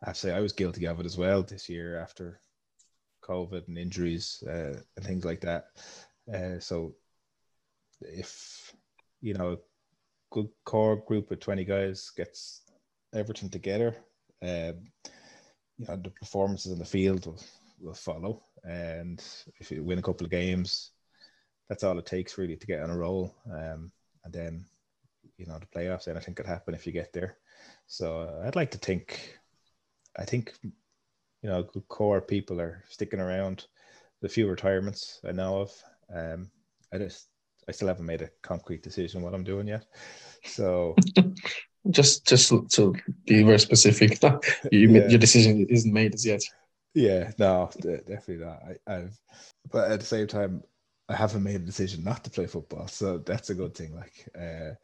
[0.02, 2.40] I say, I was guilty of it as well this year after
[3.22, 5.66] COVID and injuries uh, and things like that.
[6.32, 6.94] Uh, so
[8.00, 8.72] if
[9.20, 9.58] you know
[10.30, 12.62] good core group of 20 guys gets
[13.14, 13.96] everything together,
[14.42, 14.88] um,
[15.78, 17.40] you know, the performances in the field will,
[17.80, 18.42] will follow.
[18.64, 19.22] And
[19.60, 20.90] if you win a couple of games,
[21.68, 23.34] that's all it takes really to get on a roll.
[23.50, 23.90] Um,
[24.24, 24.66] and then,
[25.38, 27.36] you know, the playoffs, anything could happen if you get there.
[27.86, 29.38] So uh, I'd like to think,
[30.18, 30.54] I think
[31.44, 33.66] you know, good core people are sticking around.
[34.22, 35.84] The few retirements I know of,
[36.14, 36.50] um,
[36.90, 37.28] I just
[37.68, 39.84] I still haven't made a concrete decision what I'm doing yet.
[40.44, 40.96] So
[41.90, 42.94] just just to
[43.26, 44.18] be very specific,
[44.72, 45.08] you, yeah.
[45.08, 46.40] your decision isn't made as yet.
[46.94, 48.60] Yeah, no, definitely not.
[48.86, 49.20] I, I've,
[49.70, 50.62] but at the same time,
[51.08, 53.94] I haven't made a decision not to play football, so that's a good thing.
[53.94, 54.74] Like, uh,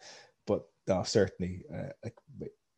[0.47, 2.17] but no, certainly, uh, like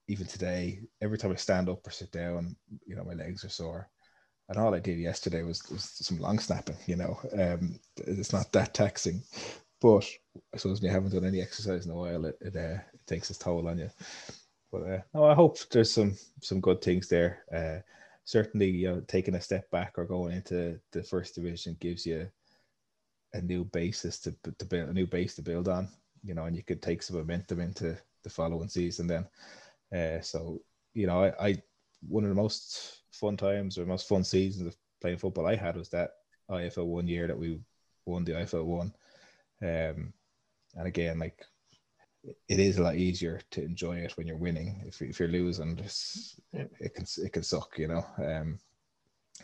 [0.08, 3.48] even today, every time I stand up or sit down, you know, my legs are
[3.48, 3.88] sore.
[4.48, 6.76] And all I did yesterday was, was some long snapping.
[6.86, 9.22] You know, um, it's not that taxing,
[9.80, 10.04] but
[10.54, 13.06] I suppose when you haven't done any exercise in a while, it it, uh, it
[13.06, 13.90] takes its toll on you.
[14.70, 17.44] But uh, no, I hope there's some some good things there.
[17.54, 17.80] Uh,
[18.24, 22.28] certainly, you know, taking a step back or going into the first division gives you
[23.34, 25.88] a new basis to to build a new base to build on.
[26.24, 29.06] You know, and you could take some momentum into the following season.
[29.06, 29.26] Then,
[29.94, 30.60] uh, so
[30.94, 31.62] you know, I, I
[32.08, 35.76] one of the most fun times or most fun seasons of playing football I had
[35.76, 36.10] was that
[36.50, 37.60] IFL one year that we
[38.06, 38.92] won the IFL one.
[39.62, 40.12] Um,
[40.74, 41.44] and again, like
[42.24, 44.82] it is a lot easier to enjoy it when you're winning.
[44.86, 45.78] If, if you're losing,
[46.52, 46.64] yeah.
[46.80, 48.04] it can it can suck, you know.
[48.18, 48.58] Um,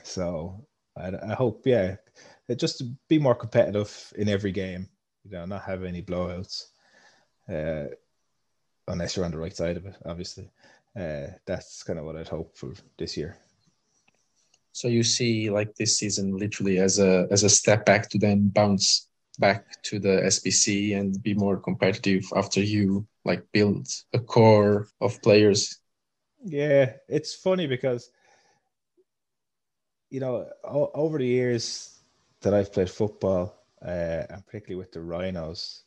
[0.05, 0.65] so
[0.97, 1.97] I, I hope, yeah,
[2.57, 4.89] just to be more competitive in every game.
[5.25, 6.69] You know, not have any blowouts,
[7.49, 7.95] uh,
[8.87, 9.97] unless you're on the right side of it.
[10.07, 10.51] Obviously,
[10.97, 13.37] uh, that's kind of what I'd hope for this year.
[14.73, 18.49] So you see, like this season, literally as a as a step back to then
[18.49, 24.89] bounce back to the SBC and be more competitive after you like build a core
[25.01, 25.79] of players.
[26.45, 28.11] Yeah, it's funny because
[30.11, 31.98] you know o- over the years
[32.43, 35.85] that I've played football, uh, and particularly with the Rhinos,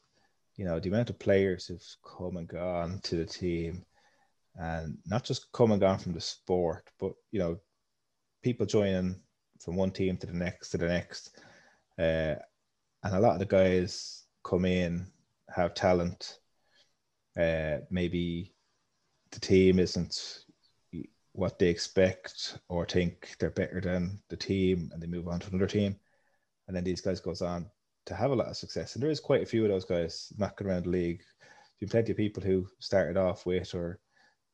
[0.55, 3.85] you know the amount of players who've come and gone to the team,
[4.55, 7.57] and not just come and gone from the sport, but you know
[8.43, 9.15] people joining
[9.59, 11.37] from one team to the next to the next.
[11.97, 12.35] Uh,
[13.03, 15.07] and a lot of the guys come in
[15.49, 16.39] have talent.
[17.39, 18.53] Uh, maybe
[19.31, 20.43] the team isn't
[21.33, 25.47] what they expect or think they're better than the team, and they move on to
[25.47, 25.95] another team.
[26.67, 27.69] And then these guys goes on
[28.05, 28.95] to have a lot of success.
[28.95, 31.21] And there is quite a few of those guys knocking around the league.
[31.79, 33.99] There's plenty of people who started off with or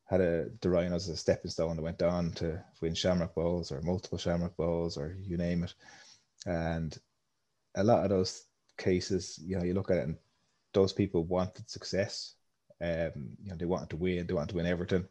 [0.08, 3.82] had a the as a stepping stone and went on to win Shamrock Bowls or
[3.82, 5.74] multiple Shamrock Bowls or you name it.
[6.46, 6.96] And
[7.76, 8.44] a lot of those
[8.78, 10.16] cases, you know, you look at it and
[10.72, 12.34] those people wanted success.
[12.80, 15.06] Um, you know, they wanted to win, they wanted to win everything.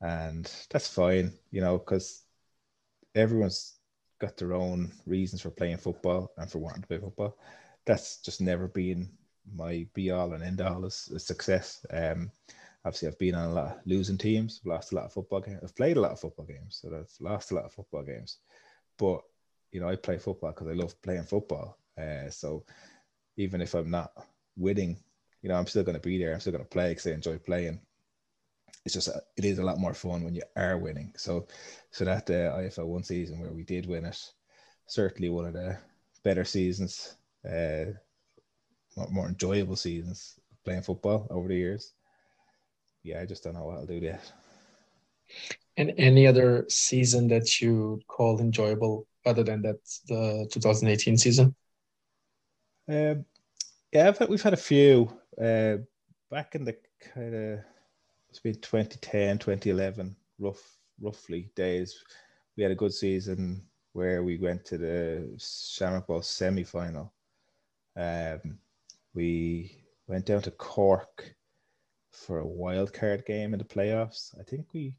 [0.00, 2.22] And that's fine, you know, because
[3.14, 3.78] everyone's
[4.22, 7.36] got their own reasons for playing football and for wanting to play football.
[7.84, 9.10] That's just never been
[9.52, 11.84] my be all and end all as, a success.
[11.90, 12.30] Um,
[12.84, 15.40] obviously, I've been on a lot of losing teams, I've lost a lot of football
[15.40, 18.04] games, I've played a lot of football games, so I've lost a lot of football
[18.04, 18.38] games.
[18.96, 19.22] But
[19.72, 21.76] you know, I play football because I love playing football.
[22.00, 22.64] Uh, so
[23.36, 24.12] even if I'm not
[24.56, 24.96] winning,
[25.42, 26.32] you know, I'm still going to be there.
[26.32, 27.80] I'm still going to play because I enjoy playing.
[28.84, 31.12] It's just it is a lot more fun when you are winning.
[31.16, 31.46] So,
[31.90, 34.18] so that uh, IFL one season where we did win it,
[34.86, 35.78] certainly one of the
[36.24, 37.16] better seasons,
[37.48, 37.92] uh,
[38.96, 41.92] more, more enjoyable seasons playing football over the years.
[43.02, 44.32] Yeah, I just don't know what I'll do yet.
[45.76, 51.54] And any other season that you call enjoyable other than that the 2018 season?
[52.88, 53.24] Um,
[53.92, 55.10] yeah, I've, we've had a few.
[55.40, 55.78] Uh,
[56.30, 56.76] back in the
[57.14, 57.58] kind of
[58.32, 62.02] it's been 2010, 2011, rough, roughly days.
[62.56, 63.60] We had a good season
[63.92, 67.12] where we went to the Shamrock Bowl semi final.
[67.94, 68.58] Um,
[69.12, 69.76] we
[70.06, 71.34] went down to Cork
[72.10, 74.34] for a wild card game in the playoffs.
[74.40, 74.94] I think we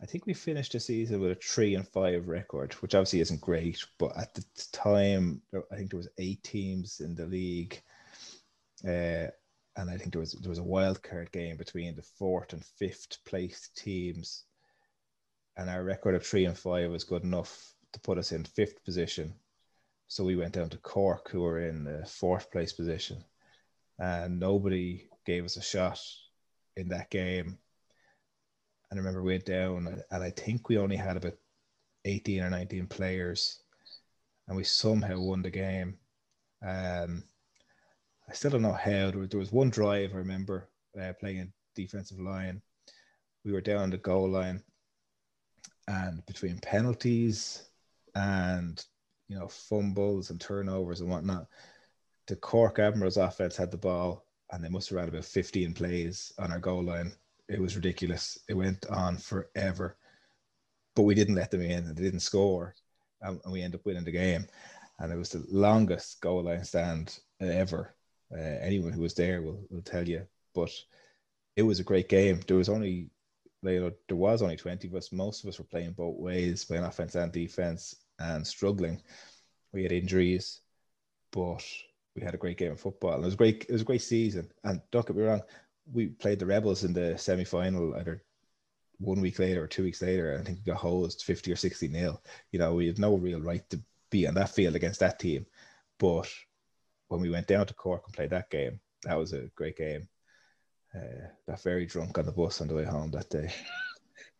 [0.00, 3.42] I think we finished the season with a three and five record, which obviously isn't
[3.42, 7.82] great, but at the time, I think there was eight teams in the league,
[8.88, 9.26] uh,
[9.76, 12.64] and I think there was there was a wild card game between the fourth and
[12.64, 14.44] fifth placed teams,
[15.56, 18.84] and our record of three and five was good enough to put us in fifth
[18.84, 19.34] position.
[20.08, 23.24] So we went down to Cork, who were in the fourth place position,
[23.98, 26.00] and nobody gave us a shot
[26.76, 27.58] in that game
[28.90, 31.34] and I remember we went down, and I think we only had about
[32.04, 33.60] 18 or 19 players,
[34.46, 35.98] and we somehow won the game.
[36.64, 37.24] Um,
[38.28, 39.10] I still don't know how.
[39.10, 40.68] There was, there was one drive I remember
[41.00, 42.60] uh, playing defensive line.
[43.44, 44.62] We were down the goal line,
[45.86, 47.68] and between penalties
[48.14, 48.84] and
[49.28, 51.46] you know fumbles and turnovers and whatnot,
[52.26, 56.32] the Cork Admirals offense had the ball, and they must have had about 15 plays
[56.38, 57.12] on our goal line
[57.48, 58.38] it was ridiculous.
[58.48, 59.96] It went on forever.
[60.94, 62.74] but we didn't let them in and they didn't score.
[63.20, 64.46] And, and we ended up winning the game.
[64.98, 67.94] And it was the longest goal line stand ever.
[68.32, 70.26] Uh, anyone who was there will, will tell you.
[70.54, 70.70] But
[71.54, 72.40] it was a great game.
[72.46, 73.10] There was only
[73.62, 75.12] you know, there was only 20 of us.
[75.12, 79.02] Most of us were playing both ways, playing offense and defense, and struggling.
[79.72, 80.60] We had injuries,
[81.32, 81.64] but
[82.14, 83.14] we had a great game of football.
[83.14, 83.66] And it was great.
[83.68, 84.50] It was a great season.
[84.64, 85.42] And don't get me wrong,
[85.92, 88.22] we played the Rebels in the semi final either
[88.98, 90.38] one week later or two weeks later.
[90.38, 92.22] I think we got hosed 50 or 60 nil.
[92.52, 95.46] You know, we had no real right to be on that field against that team.
[95.98, 96.28] But
[97.08, 100.08] when we went down to Cork and played that game, that was a great game.
[100.94, 103.52] Uh, got very drunk on the bus on the way home that day.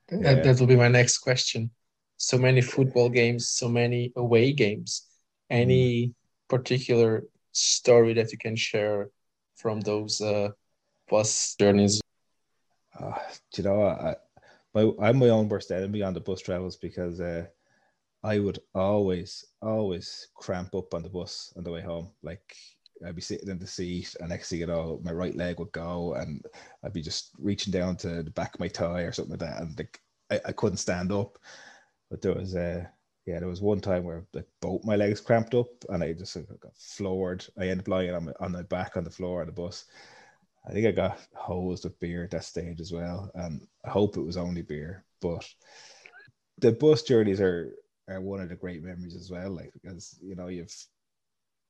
[0.08, 1.68] That, that will be my next question.
[2.16, 5.02] So many football games, so many away games.
[5.50, 6.14] Any mm.
[6.48, 9.10] particular story that you can share
[9.56, 10.50] from those uh,
[11.08, 12.00] bus journeys?
[12.96, 13.18] Uh,
[13.56, 14.14] you know, I,
[14.74, 17.46] my, I'm my own worst enemy on the bus travels because uh,
[18.26, 22.10] I would always, always cramp up on the bus on the way home.
[22.24, 22.56] Like
[23.06, 25.70] I'd be sitting in the seat, and next thing you know, my right leg would
[25.70, 26.44] go, and
[26.82, 29.62] I'd be just reaching down to the back of my tie or something like that,
[29.62, 30.00] and like
[30.32, 31.38] I, I couldn't stand up.
[32.10, 32.84] But there was a uh,
[33.26, 36.34] yeah, there was one time where like both my legs cramped up, and I just
[36.34, 37.46] got floored.
[37.56, 39.84] I ended up lying on my, on my back on the floor of the bus.
[40.68, 44.16] I think I got hosed with beer at that stage as well, and I hope
[44.16, 45.04] it was only beer.
[45.20, 45.48] But
[46.58, 47.72] the bus journeys are
[48.08, 49.50] are one of the great memories as well.
[49.50, 50.74] Like because you know you've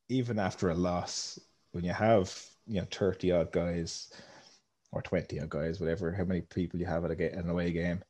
[0.08, 1.38] even after a loss,
[1.72, 2.34] when you have
[2.66, 4.12] you know thirty odd guys
[4.92, 7.72] or twenty odd guys, whatever, how many people you have at a get an away
[7.72, 8.02] game,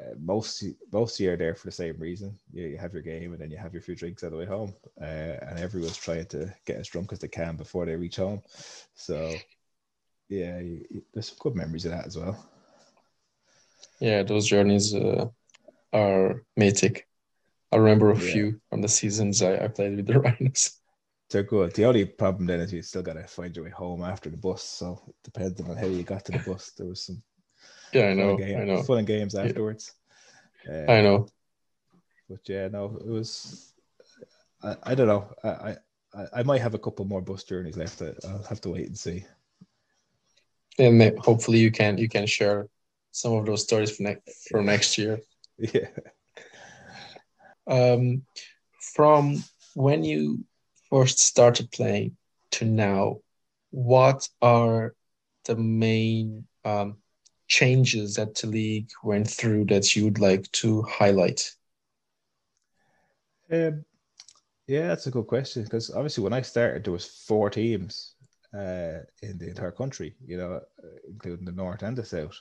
[0.00, 2.38] uh, most most you are there for the same reason.
[2.52, 4.46] You, you have your game and then you have your few drinks on the way
[4.46, 8.16] home, uh, and everyone's trying to get as drunk as they can before they reach
[8.16, 8.42] home.
[8.94, 9.36] So,
[10.28, 12.36] yeah, you, you, there's some good memories of that as well.
[14.00, 15.28] Yeah, those journeys uh,
[15.92, 17.06] are mythic.
[17.72, 18.32] I remember a yeah.
[18.32, 20.78] few from the seasons I, I played with the Rhinos
[21.32, 21.74] they're good.
[21.74, 24.36] The only problem then is you still got to find your way home after the
[24.36, 24.62] bus.
[24.62, 27.22] So depending on how you got to the bus, there was some
[27.92, 29.94] yeah, I know, game, I know, fun and games afterwards.
[30.66, 30.86] Yeah.
[30.88, 31.28] Uh, I know,
[32.28, 33.72] but yeah, no, it was.
[34.62, 35.28] I, I don't know.
[35.42, 35.76] I,
[36.14, 38.02] I I might have a couple more bus journeys left.
[38.02, 39.24] I'll have to wait and see.
[40.78, 42.68] And hopefully you can you can share
[43.10, 45.20] some of those stories for next for next year.
[45.58, 45.90] Yeah.
[47.66, 48.22] Um,
[48.94, 49.42] from
[49.74, 50.44] when you
[50.90, 52.16] first started playing
[52.52, 53.18] to now,
[53.70, 54.94] what are
[55.44, 56.98] the main um,
[57.48, 61.50] changes that the league went through that you would like to highlight?
[63.50, 63.84] Um,
[64.66, 68.14] yeah, that's a good question because obviously when I started, there was four teams
[68.54, 70.60] uh, in the entire country, you know,
[71.08, 72.38] including the north and the south.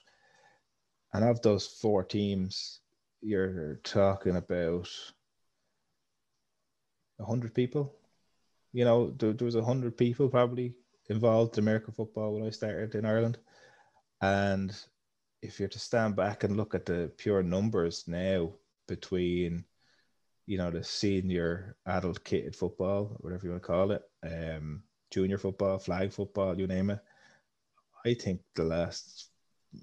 [1.14, 2.81] And of those four teams,
[3.22, 4.90] you're talking about
[7.20, 7.94] hundred people.
[8.74, 10.74] You know, there, there was a hundred people probably
[11.10, 13.38] involved in American football when I started in Ireland,
[14.22, 14.76] and
[15.42, 18.54] if you're to stand back and look at the pure numbers now
[18.88, 19.66] between,
[20.46, 25.38] you know, the senior adult kitted football, whatever you want to call it, um, junior
[25.38, 27.00] football, flag football, you name it,
[28.06, 29.30] I think the last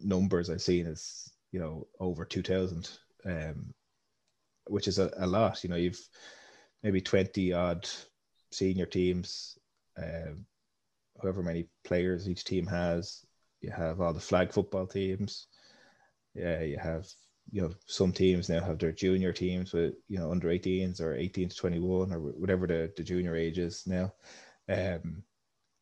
[0.02, 2.88] numbers I've seen is you know over two thousand,
[3.24, 3.74] um,
[4.66, 5.62] which is a, a lot.
[5.62, 6.00] You know, you've
[6.82, 7.88] maybe twenty odd
[8.50, 9.58] senior teams,
[9.96, 10.46] um,
[11.20, 13.24] however many players each team has.
[13.60, 15.46] You have all the flag football teams.
[16.34, 17.06] Yeah, you have
[17.50, 21.14] you know some teams now have their junior teams with you know under 18s or
[21.14, 24.12] 18 to 21 or whatever the, the junior age is now,
[24.68, 25.22] um,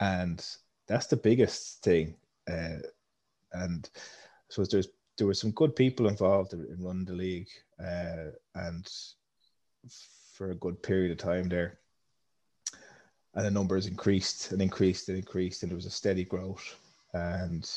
[0.01, 0.47] and
[0.87, 2.15] that's the biggest thing.
[2.51, 2.79] Uh,
[3.53, 3.91] and
[4.49, 7.49] so there's there were some good people involved in, in running the league,
[7.81, 8.91] uh, and
[10.33, 11.79] for a good period of time there
[13.37, 16.75] and the numbers increased and increased and increased, and there was a steady growth.
[17.13, 17.71] And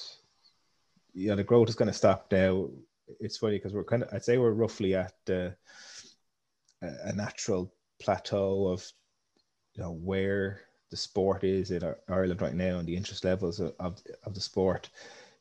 [1.13, 2.69] yeah, the growth is going to stop now.
[3.19, 5.49] It's funny because we're kind of, I'd say we're roughly at uh,
[6.81, 8.89] a natural plateau of,
[9.73, 10.61] you know, where
[10.91, 14.41] the sport is in Ireland right now and the interest levels of, of, of the
[14.41, 14.89] sport.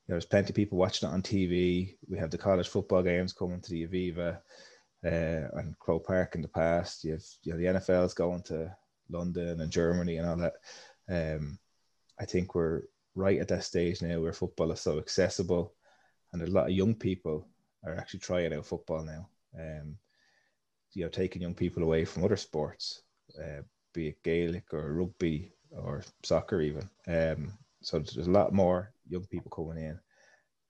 [0.08, 1.96] There's plenty of people watching it on TV.
[2.08, 4.38] We have the college football games coming to the Aviva
[5.04, 7.04] uh, and Croke Park in the past.
[7.04, 8.74] You have, you know, the NFL is going to
[9.10, 10.54] London and Germany and all that.
[11.10, 11.58] Um,
[12.18, 12.82] I think we're
[13.14, 15.74] right at that stage now where football is so accessible,
[16.32, 17.46] and a lot of young people
[17.84, 19.28] are actually trying out football now.
[19.58, 19.96] Um,
[20.94, 23.02] you know, taking young people away from other sports,
[23.38, 26.88] uh, be it Gaelic or rugby or soccer, even.
[27.06, 27.52] Um,
[27.82, 29.98] so there's a lot more young people coming in,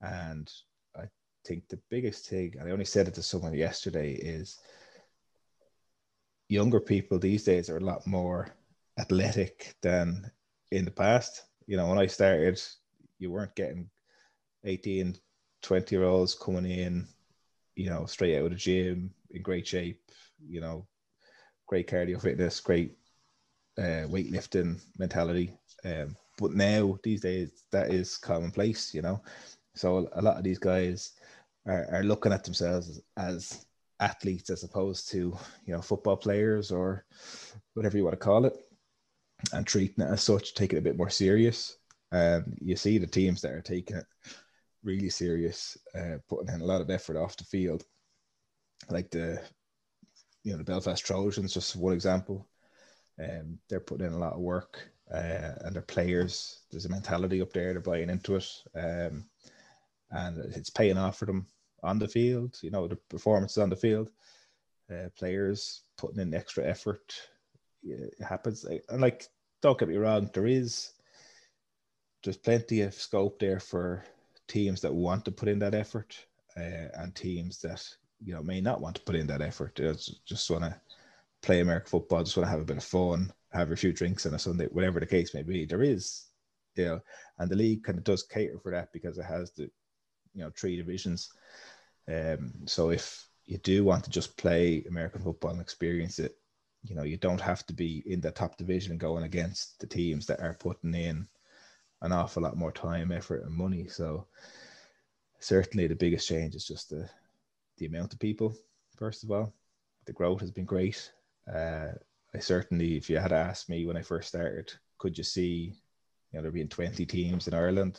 [0.01, 0.51] and
[0.97, 1.05] I
[1.45, 4.59] think the biggest thing, and I only said it to someone yesterday, is
[6.49, 8.49] younger people these days are a lot more
[8.99, 10.31] athletic than
[10.73, 11.43] in the past.
[11.67, 12.61] You know, when I started,
[13.19, 13.91] you weren't getting
[14.65, 15.17] 18,
[15.63, 17.07] 20 year olds coming in,
[17.77, 20.01] you know, straight out of the gym in great shape,
[20.49, 20.87] you know,
[21.67, 22.97] great cardio fitness, great
[23.79, 25.53] uh, weightlifting mentality.
[25.85, 29.21] Um, but now these days that is commonplace, you know.
[29.75, 31.13] So a lot of these guys
[31.67, 33.67] are, are looking at themselves as, as
[34.01, 35.37] athletes as opposed to
[35.67, 37.05] you know football players or
[37.75, 38.57] whatever you want to call it,
[39.53, 41.77] and treating it as such, taking it a bit more serious.
[42.11, 44.07] And you see the teams that are taking it
[44.83, 47.85] really serious, uh, putting in a lot of effort off the field,
[48.89, 49.41] like the
[50.45, 52.49] you know the Belfast Trojans, just one example.
[53.21, 56.61] Um, they're putting in a lot of work, uh, and their players.
[56.71, 57.73] There's a mentality up there.
[57.73, 59.27] They're buying into it, um,
[60.11, 61.47] and it's paying off for them
[61.83, 62.59] on the field.
[62.63, 64.11] You know the performances on the field,
[64.91, 67.15] uh, players putting in extra effort.
[67.83, 69.27] It happens, and like
[69.63, 70.93] don't get me wrong, there is
[72.23, 74.05] there's plenty of scope there for
[74.49, 76.17] teams that want to put in that effort
[76.57, 77.87] uh, and teams that
[78.25, 79.77] you know may not want to put in that effort.
[79.77, 80.75] Just, just want to
[81.43, 84.27] play American football, just want to have a bit of fun, have a few drinks
[84.27, 85.65] on a Sunday, whatever the case may be.
[85.65, 86.27] There is,
[86.77, 87.01] you know,
[87.39, 89.71] and the league kind of does cater for that because it has the,
[90.35, 91.31] you know, three divisions.
[92.09, 96.37] Um, so if you do want to just play American football and experience it,
[96.85, 99.87] you know, you don't have to be in the top division and going against the
[99.87, 101.27] teams that are putting in
[102.03, 103.89] an awful lot more time, effort, and money.
[103.89, 104.27] So
[105.41, 107.09] certainly the biggest change is just the
[107.79, 108.55] the amount of people.
[108.97, 109.53] First of all,
[110.05, 111.13] the growth has been great.
[111.53, 111.93] Uh,
[112.35, 115.75] I certainly, if you had asked me when I first started, could you see,
[116.31, 117.99] you know, there being twenty teams in Ireland,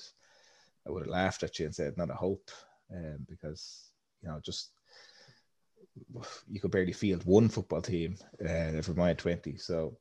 [0.88, 2.52] I would have laughed at you and said, not a hope,
[2.96, 3.90] um, because
[4.22, 4.70] you know, just
[6.48, 9.58] you could barely field one football team, uh, never mind twenty.
[9.58, 9.98] So,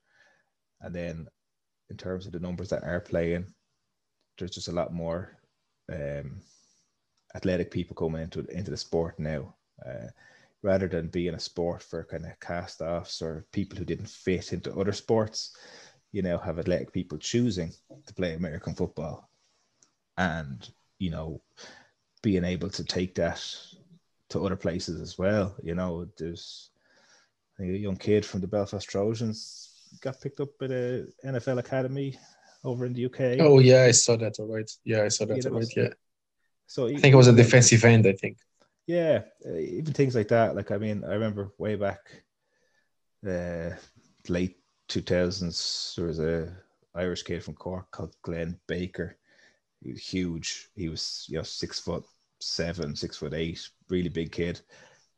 [0.81, 1.26] and then
[1.91, 3.47] in terms of the numbers that are playing,
[4.37, 5.39] there's just a lot more
[5.91, 6.41] um,
[7.35, 9.55] athletic people coming into into the sport now,
[9.85, 10.09] uh,
[10.63, 14.53] rather than being a sport for kind of cast offs or people who didn't fit
[14.53, 15.57] into other sports.
[16.11, 17.73] You know, have athletic people choosing
[18.07, 19.29] to play American football,
[20.17, 20.67] and
[20.99, 21.43] you know,
[22.23, 23.45] being able to take that
[24.31, 25.55] to other places as well.
[25.63, 26.71] You know, there's
[27.61, 29.69] a young kid from the Belfast Trojans
[30.01, 32.19] got picked up by the NFL Academy
[32.65, 33.41] over in the UK.
[33.41, 34.39] Oh yeah, I saw that.
[34.39, 34.71] All right.
[34.85, 35.43] Yeah, I saw that.
[35.43, 35.77] Yeah, all right.
[35.77, 35.89] Yeah.
[36.67, 38.07] So I think it was a defensive end.
[38.07, 38.39] I think.
[38.89, 40.57] Yeah, uh, even things like that.
[40.57, 42.22] Like I mean, I remember way back,
[43.28, 43.72] uh,
[44.28, 44.57] late
[44.89, 45.93] two thousands.
[45.95, 46.57] There was a
[46.95, 49.18] Irish kid from Cork called Glenn Baker.
[49.82, 50.70] He was huge.
[50.74, 52.03] He was you know six foot
[52.41, 54.62] seven, six foot eight, really big kid,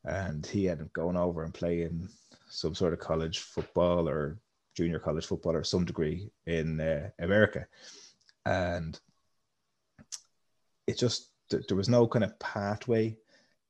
[0.04, 2.08] and he had gone over and playing
[2.48, 4.40] some sort of college football or
[4.74, 7.68] junior college football or some degree in uh, America,
[8.46, 8.98] and
[10.88, 13.16] it just there was no kind of pathway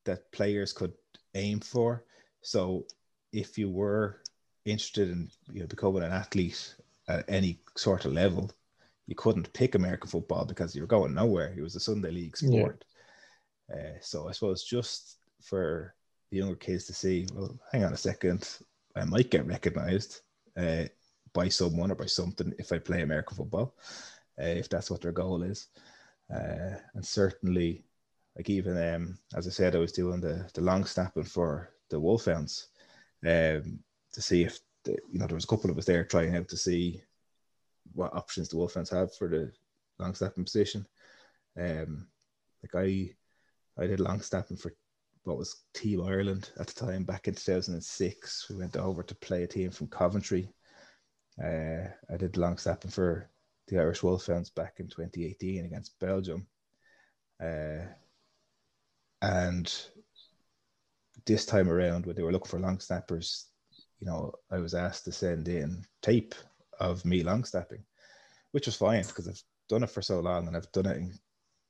[0.04, 0.92] that players could
[1.34, 2.04] aim for.
[2.42, 2.86] So
[3.32, 4.20] if you were
[4.64, 6.74] interested in you know becoming an athlete
[7.08, 8.50] at any sort of level,
[9.06, 11.54] you couldn't pick American football because you were going nowhere.
[11.56, 12.84] It was a Sunday league sport.
[13.68, 13.76] Yeah.
[13.76, 15.94] Uh, so I suppose just for
[16.30, 18.48] the younger kids to see, well, hang on a second,
[18.96, 20.20] I might get recognized.
[20.56, 20.84] Uh,
[21.32, 23.74] by someone or by something if I play American football,
[24.40, 25.68] uh, if that's what their goal is.
[26.32, 27.84] Uh, and certainly,
[28.40, 32.00] like even um, as I said, I was doing the the long snapping for the
[32.00, 32.68] Wolfhounds
[33.26, 33.80] um,
[34.12, 36.48] to see if the, you know there was a couple of us there trying out
[36.48, 37.02] to see
[37.92, 39.52] what options the Wolfhounds have for the
[39.98, 40.86] long snapping position.
[41.60, 42.06] Um,
[42.62, 43.10] like I,
[43.78, 44.72] I did long snapping for
[45.24, 48.46] what was Team Ireland at the time back in 2006.
[48.48, 50.48] We went over to play a team from Coventry
[51.42, 53.28] uh, I did long snapping for
[53.68, 56.46] the Irish Wolfhounds back in 2018 against Belgium.
[57.42, 57.86] Uh,
[59.22, 59.72] and
[61.26, 63.46] this time around, when they were looking for long snappers,
[63.98, 66.34] you know, I was asked to send in tape
[66.78, 67.84] of me long snapping,
[68.52, 71.18] which was fine because I've done it for so long and I've done it in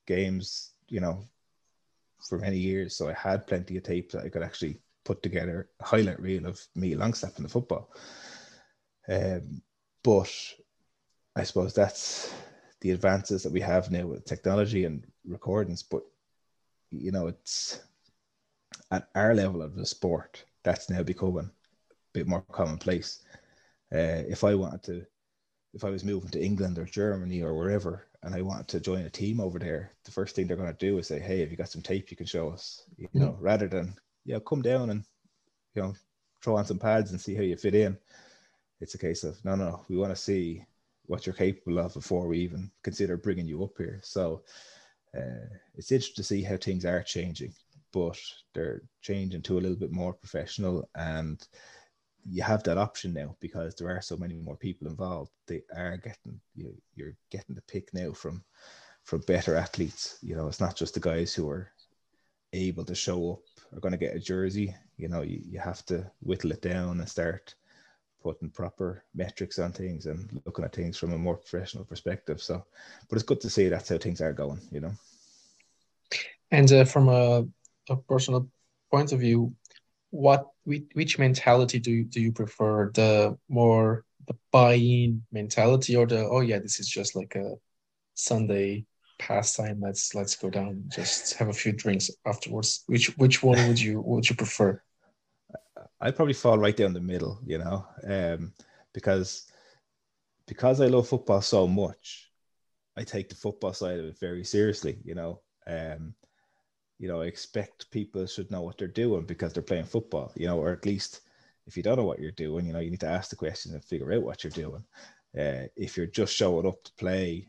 [0.07, 1.23] games, you know,
[2.27, 2.95] for many years.
[2.95, 6.45] So I had plenty of tape that I could actually put together a highlight reel
[6.45, 7.91] of me long snapping the football.
[9.09, 9.61] Um,
[10.03, 10.31] but
[11.35, 12.33] I suppose that's
[12.81, 15.83] the advances that we have now with technology and recordings.
[15.83, 16.03] But
[16.91, 17.81] you know, it's
[18.91, 23.23] at our level of the sport that's now becoming a bit more commonplace.
[23.93, 25.05] Uh, if I wanted to,
[25.73, 29.05] if I was moving to England or Germany or wherever, and I wanted to join
[29.05, 31.51] a team over there, the first thing they're going to do is say, "Hey, have
[31.51, 33.43] you got some tape you can show us?" You know, mm-hmm.
[33.43, 35.03] rather than yeah, come down and
[35.75, 35.93] you know
[36.41, 37.97] throw on some pads and see how you fit in.
[38.79, 40.65] It's a case of no, no, we want to see
[41.05, 43.99] what you're capable of before we even consider bringing you up here.
[44.03, 44.43] So
[45.17, 47.53] uh, it's interesting to see how things are changing,
[47.91, 48.19] but
[48.53, 51.47] they're changing to a little bit more professional and
[52.25, 55.31] you have that option now because there are so many more people involved.
[55.47, 56.75] They are getting you.
[56.95, 58.43] You're getting the pick now from
[59.03, 60.17] from better athletes.
[60.21, 61.71] You know, it's not just the guys who are
[62.53, 63.39] able to show up
[63.75, 64.75] are going to get a jersey.
[64.97, 67.55] You know, you, you have to whittle it down and start
[68.21, 72.41] putting proper metrics on things and looking at things from a more professional perspective.
[72.41, 72.63] So,
[73.09, 74.61] but it's good to see that's how things are going.
[74.71, 74.93] You know.
[76.51, 77.45] And uh, from a,
[77.89, 78.49] a personal
[78.91, 79.55] point of view,
[80.09, 82.91] what which mentality do you, do you prefer?
[82.93, 87.55] The more the buy-in mentality, or the oh yeah, this is just like a
[88.13, 88.85] Sunday
[89.17, 89.79] pastime.
[89.81, 92.83] Let's let's go down, just have a few drinks afterwards.
[92.87, 94.81] Which which one would you would you prefer?
[96.01, 98.53] I'd probably fall right down the middle, you know, um,
[98.93, 99.47] because
[100.47, 102.31] because I love football so much,
[102.97, 105.41] I take the football side of it very seriously, you know.
[105.67, 106.15] Um,
[106.99, 110.47] you know, I expect people should know what they're doing because they're playing football, you
[110.47, 111.21] know, or at least
[111.65, 113.73] if you don't know what you're doing, you know, you need to ask the question
[113.73, 114.83] and figure out what you're doing.
[115.37, 117.47] Uh, if you're just showing up to play,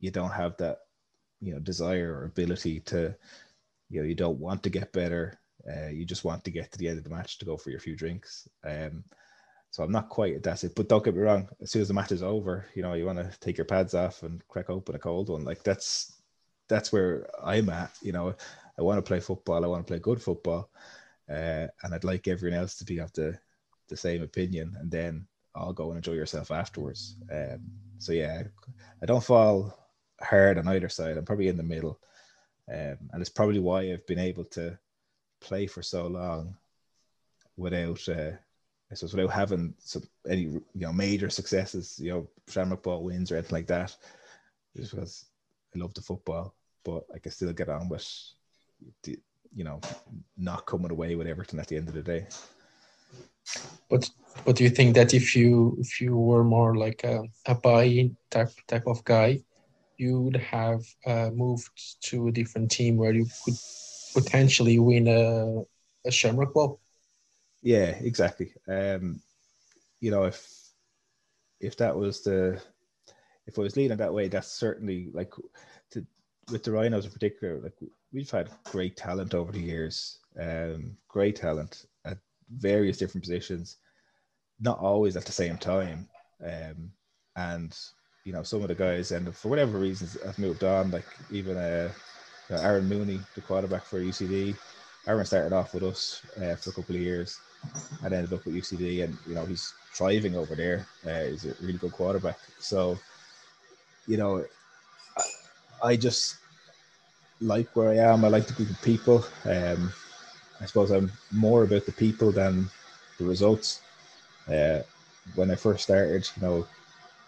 [0.00, 0.78] you don't have that,
[1.40, 3.14] you know, desire or ability to,
[3.90, 5.38] you know, you don't want to get better.
[5.68, 7.70] Uh, you just want to get to the end of the match to go for
[7.70, 8.48] your few drinks.
[8.64, 9.04] Um,
[9.70, 10.74] so I'm not quite at that it.
[10.76, 13.06] But don't get me wrong, as soon as the match is over, you know, you
[13.06, 15.44] want to take your pads off and crack open a cold one.
[15.44, 16.20] Like that's
[16.68, 17.90] that's where I'm at.
[18.00, 18.34] You know,
[18.78, 19.64] I want to play football.
[19.64, 20.70] I want to play good football,
[21.28, 23.38] uh, and I'd like everyone else to be of the
[23.88, 27.16] the same opinion, and then I'll go and enjoy yourself afterwards.
[27.32, 27.62] Um,
[27.98, 28.44] so yeah,
[29.02, 29.76] I don't fall
[30.20, 31.16] hard on either side.
[31.16, 31.98] I'm probably in the middle,
[32.72, 34.78] um, and it's probably why I've been able to
[35.44, 36.56] play for so long
[37.56, 38.32] without, uh,
[38.90, 43.30] I suppose, without having some any you know major successes, you know, Shamrock Bowl wins
[43.30, 43.94] or anything like that.
[44.76, 45.26] Just because
[45.74, 48.06] I love the football, but I can still get on with
[49.56, 49.80] you know,
[50.36, 52.26] not coming away with everything at the end of the day.
[53.88, 54.10] But
[54.44, 58.16] but do you think that if you if you were more like a, a buy-in
[58.30, 59.44] type type of guy,
[59.96, 61.70] you would have uh, moved
[62.08, 63.54] to a different team where you could
[64.14, 65.62] potentially win a
[66.06, 66.80] a Shamrock Bowl?
[67.62, 68.52] Yeah, exactly.
[68.68, 69.20] Um,
[70.00, 70.46] you know, if
[71.60, 72.60] if that was the
[73.46, 75.32] if I was leading that way, that's certainly like
[75.92, 76.06] to
[76.50, 77.74] with the Rhinos in particular, like
[78.12, 82.18] we've had great talent over the years, um, great talent at
[82.50, 83.78] various different positions,
[84.60, 86.08] not always at the same time.
[86.44, 86.92] Um,
[87.36, 87.76] and
[88.24, 90.90] you know, some of the guys and for whatever reasons have moved on.
[90.90, 91.90] Like even uh,
[92.50, 94.56] you Aaron Mooney, the quarterback for UCD.
[95.06, 97.38] Aaron started off with us uh, for a couple of years
[98.02, 100.86] and ended up with UCD, and you know he's thriving over there.
[101.06, 102.38] Uh, he's a really good quarterback.
[102.58, 102.98] So,
[104.06, 104.44] you know,
[105.82, 106.36] I just
[107.40, 108.24] like where I am.
[108.24, 109.24] I like the group of people.
[109.44, 109.92] Um,
[110.60, 112.68] I suppose I'm more about the people than
[113.18, 113.80] the results.
[114.48, 114.80] Uh,
[115.34, 116.66] when I first started, you know,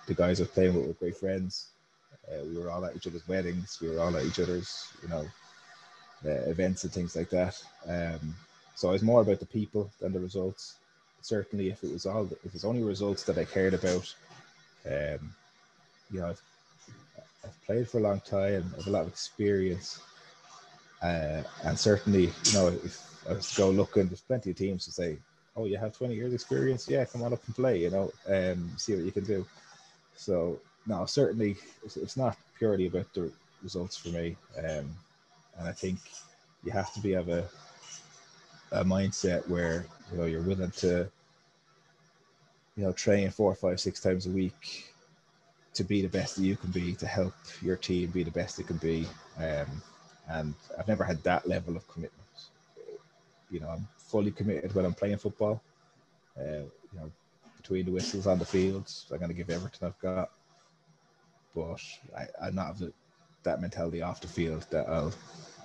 [0.06, 1.68] the guys I was playing with were great friends.
[2.30, 3.78] Uh, we were all at each other's weddings.
[3.80, 5.26] We were all at each other's, you know,
[6.24, 7.62] uh, events and things like that.
[7.88, 8.34] Um,
[8.74, 10.76] so I was more about the people than the results.
[11.22, 14.14] Certainly, if it was all, if it's only results that I cared about,
[14.86, 15.34] um,
[16.10, 16.42] you know, I've
[17.44, 18.64] I've played for a long time.
[18.74, 20.00] I have a lot of experience,
[21.02, 24.84] uh, and certainly, you know, if I was to go looking, there's plenty of teams
[24.84, 25.18] to say,
[25.56, 26.88] "Oh, you have 20 years experience.
[26.88, 27.80] Yeah, come on up and play.
[27.80, 29.46] You know, um, see what you can do."
[30.16, 33.30] So, no, certainly, it's, not purely about the
[33.62, 34.88] results for me, um,
[35.58, 35.98] and I think
[36.64, 37.48] you have to be of a
[38.72, 41.08] a mindset where you know you're willing to
[42.76, 44.92] you know train four, five, six times a week
[45.74, 48.58] to be the best that you can be, to help your team be the best
[48.58, 49.06] it can be.
[49.38, 49.82] Um,
[50.28, 52.22] and I've never had that level of commitment.
[53.50, 55.60] You know, I'm fully committed when I'm playing football.
[56.38, 57.10] Uh, you know,
[57.58, 60.30] between the whistles on the fields, I'm going to give everything I've got.
[61.56, 61.80] But
[62.16, 62.92] I, I'm not of the,
[63.42, 65.14] that mentality off the field that I'll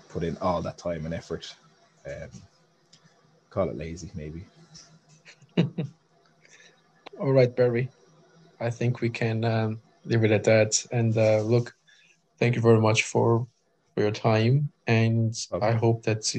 [0.10, 1.54] put in all that time and effort.
[2.06, 2.30] Um,
[3.50, 4.46] call it lazy, maybe.
[7.20, 7.90] all right, Barry.
[8.62, 10.86] I think we can um, leave it at that.
[10.92, 11.76] And uh, look,
[12.40, 13.48] thank you very much for
[13.94, 15.68] for your time, and okay.
[15.68, 16.34] I hope that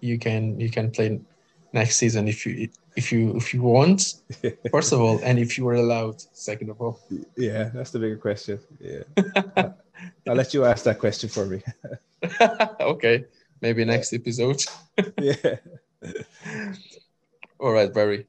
[0.00, 1.18] you can you can play
[1.72, 4.14] next season if you if you if you want
[4.70, 7.00] first of all and if you were allowed second of all
[7.36, 9.02] yeah that's the bigger question yeah
[10.28, 11.62] I'll let you ask that question for me.
[12.80, 13.24] okay,
[13.60, 14.62] maybe next episode.
[15.20, 15.56] yeah.
[17.58, 18.26] All right, Barry.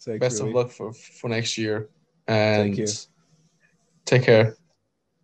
[0.00, 1.88] Thank Best you, of luck for for next year,
[2.26, 2.86] and you.
[4.04, 4.56] take care.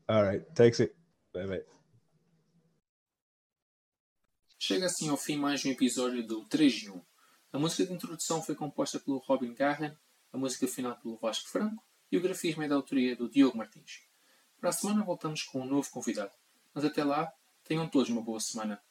[0.08, 0.42] All right.
[0.54, 0.94] Takes it.
[1.34, 1.62] Bye bye.
[4.58, 7.00] Chega assim ao fim mais um episódio do 3 de 1.
[7.50, 9.96] A música de introdução foi composta pelo Robin Garren,
[10.32, 11.82] a música final pelo Vasco Franco
[12.12, 14.02] e o grafismo é da autoria do Diogo Martins.
[14.60, 16.32] Para a semana voltamos com um novo convidado.
[16.74, 17.32] Mas até lá,
[17.64, 18.82] tenham todos uma boa semana.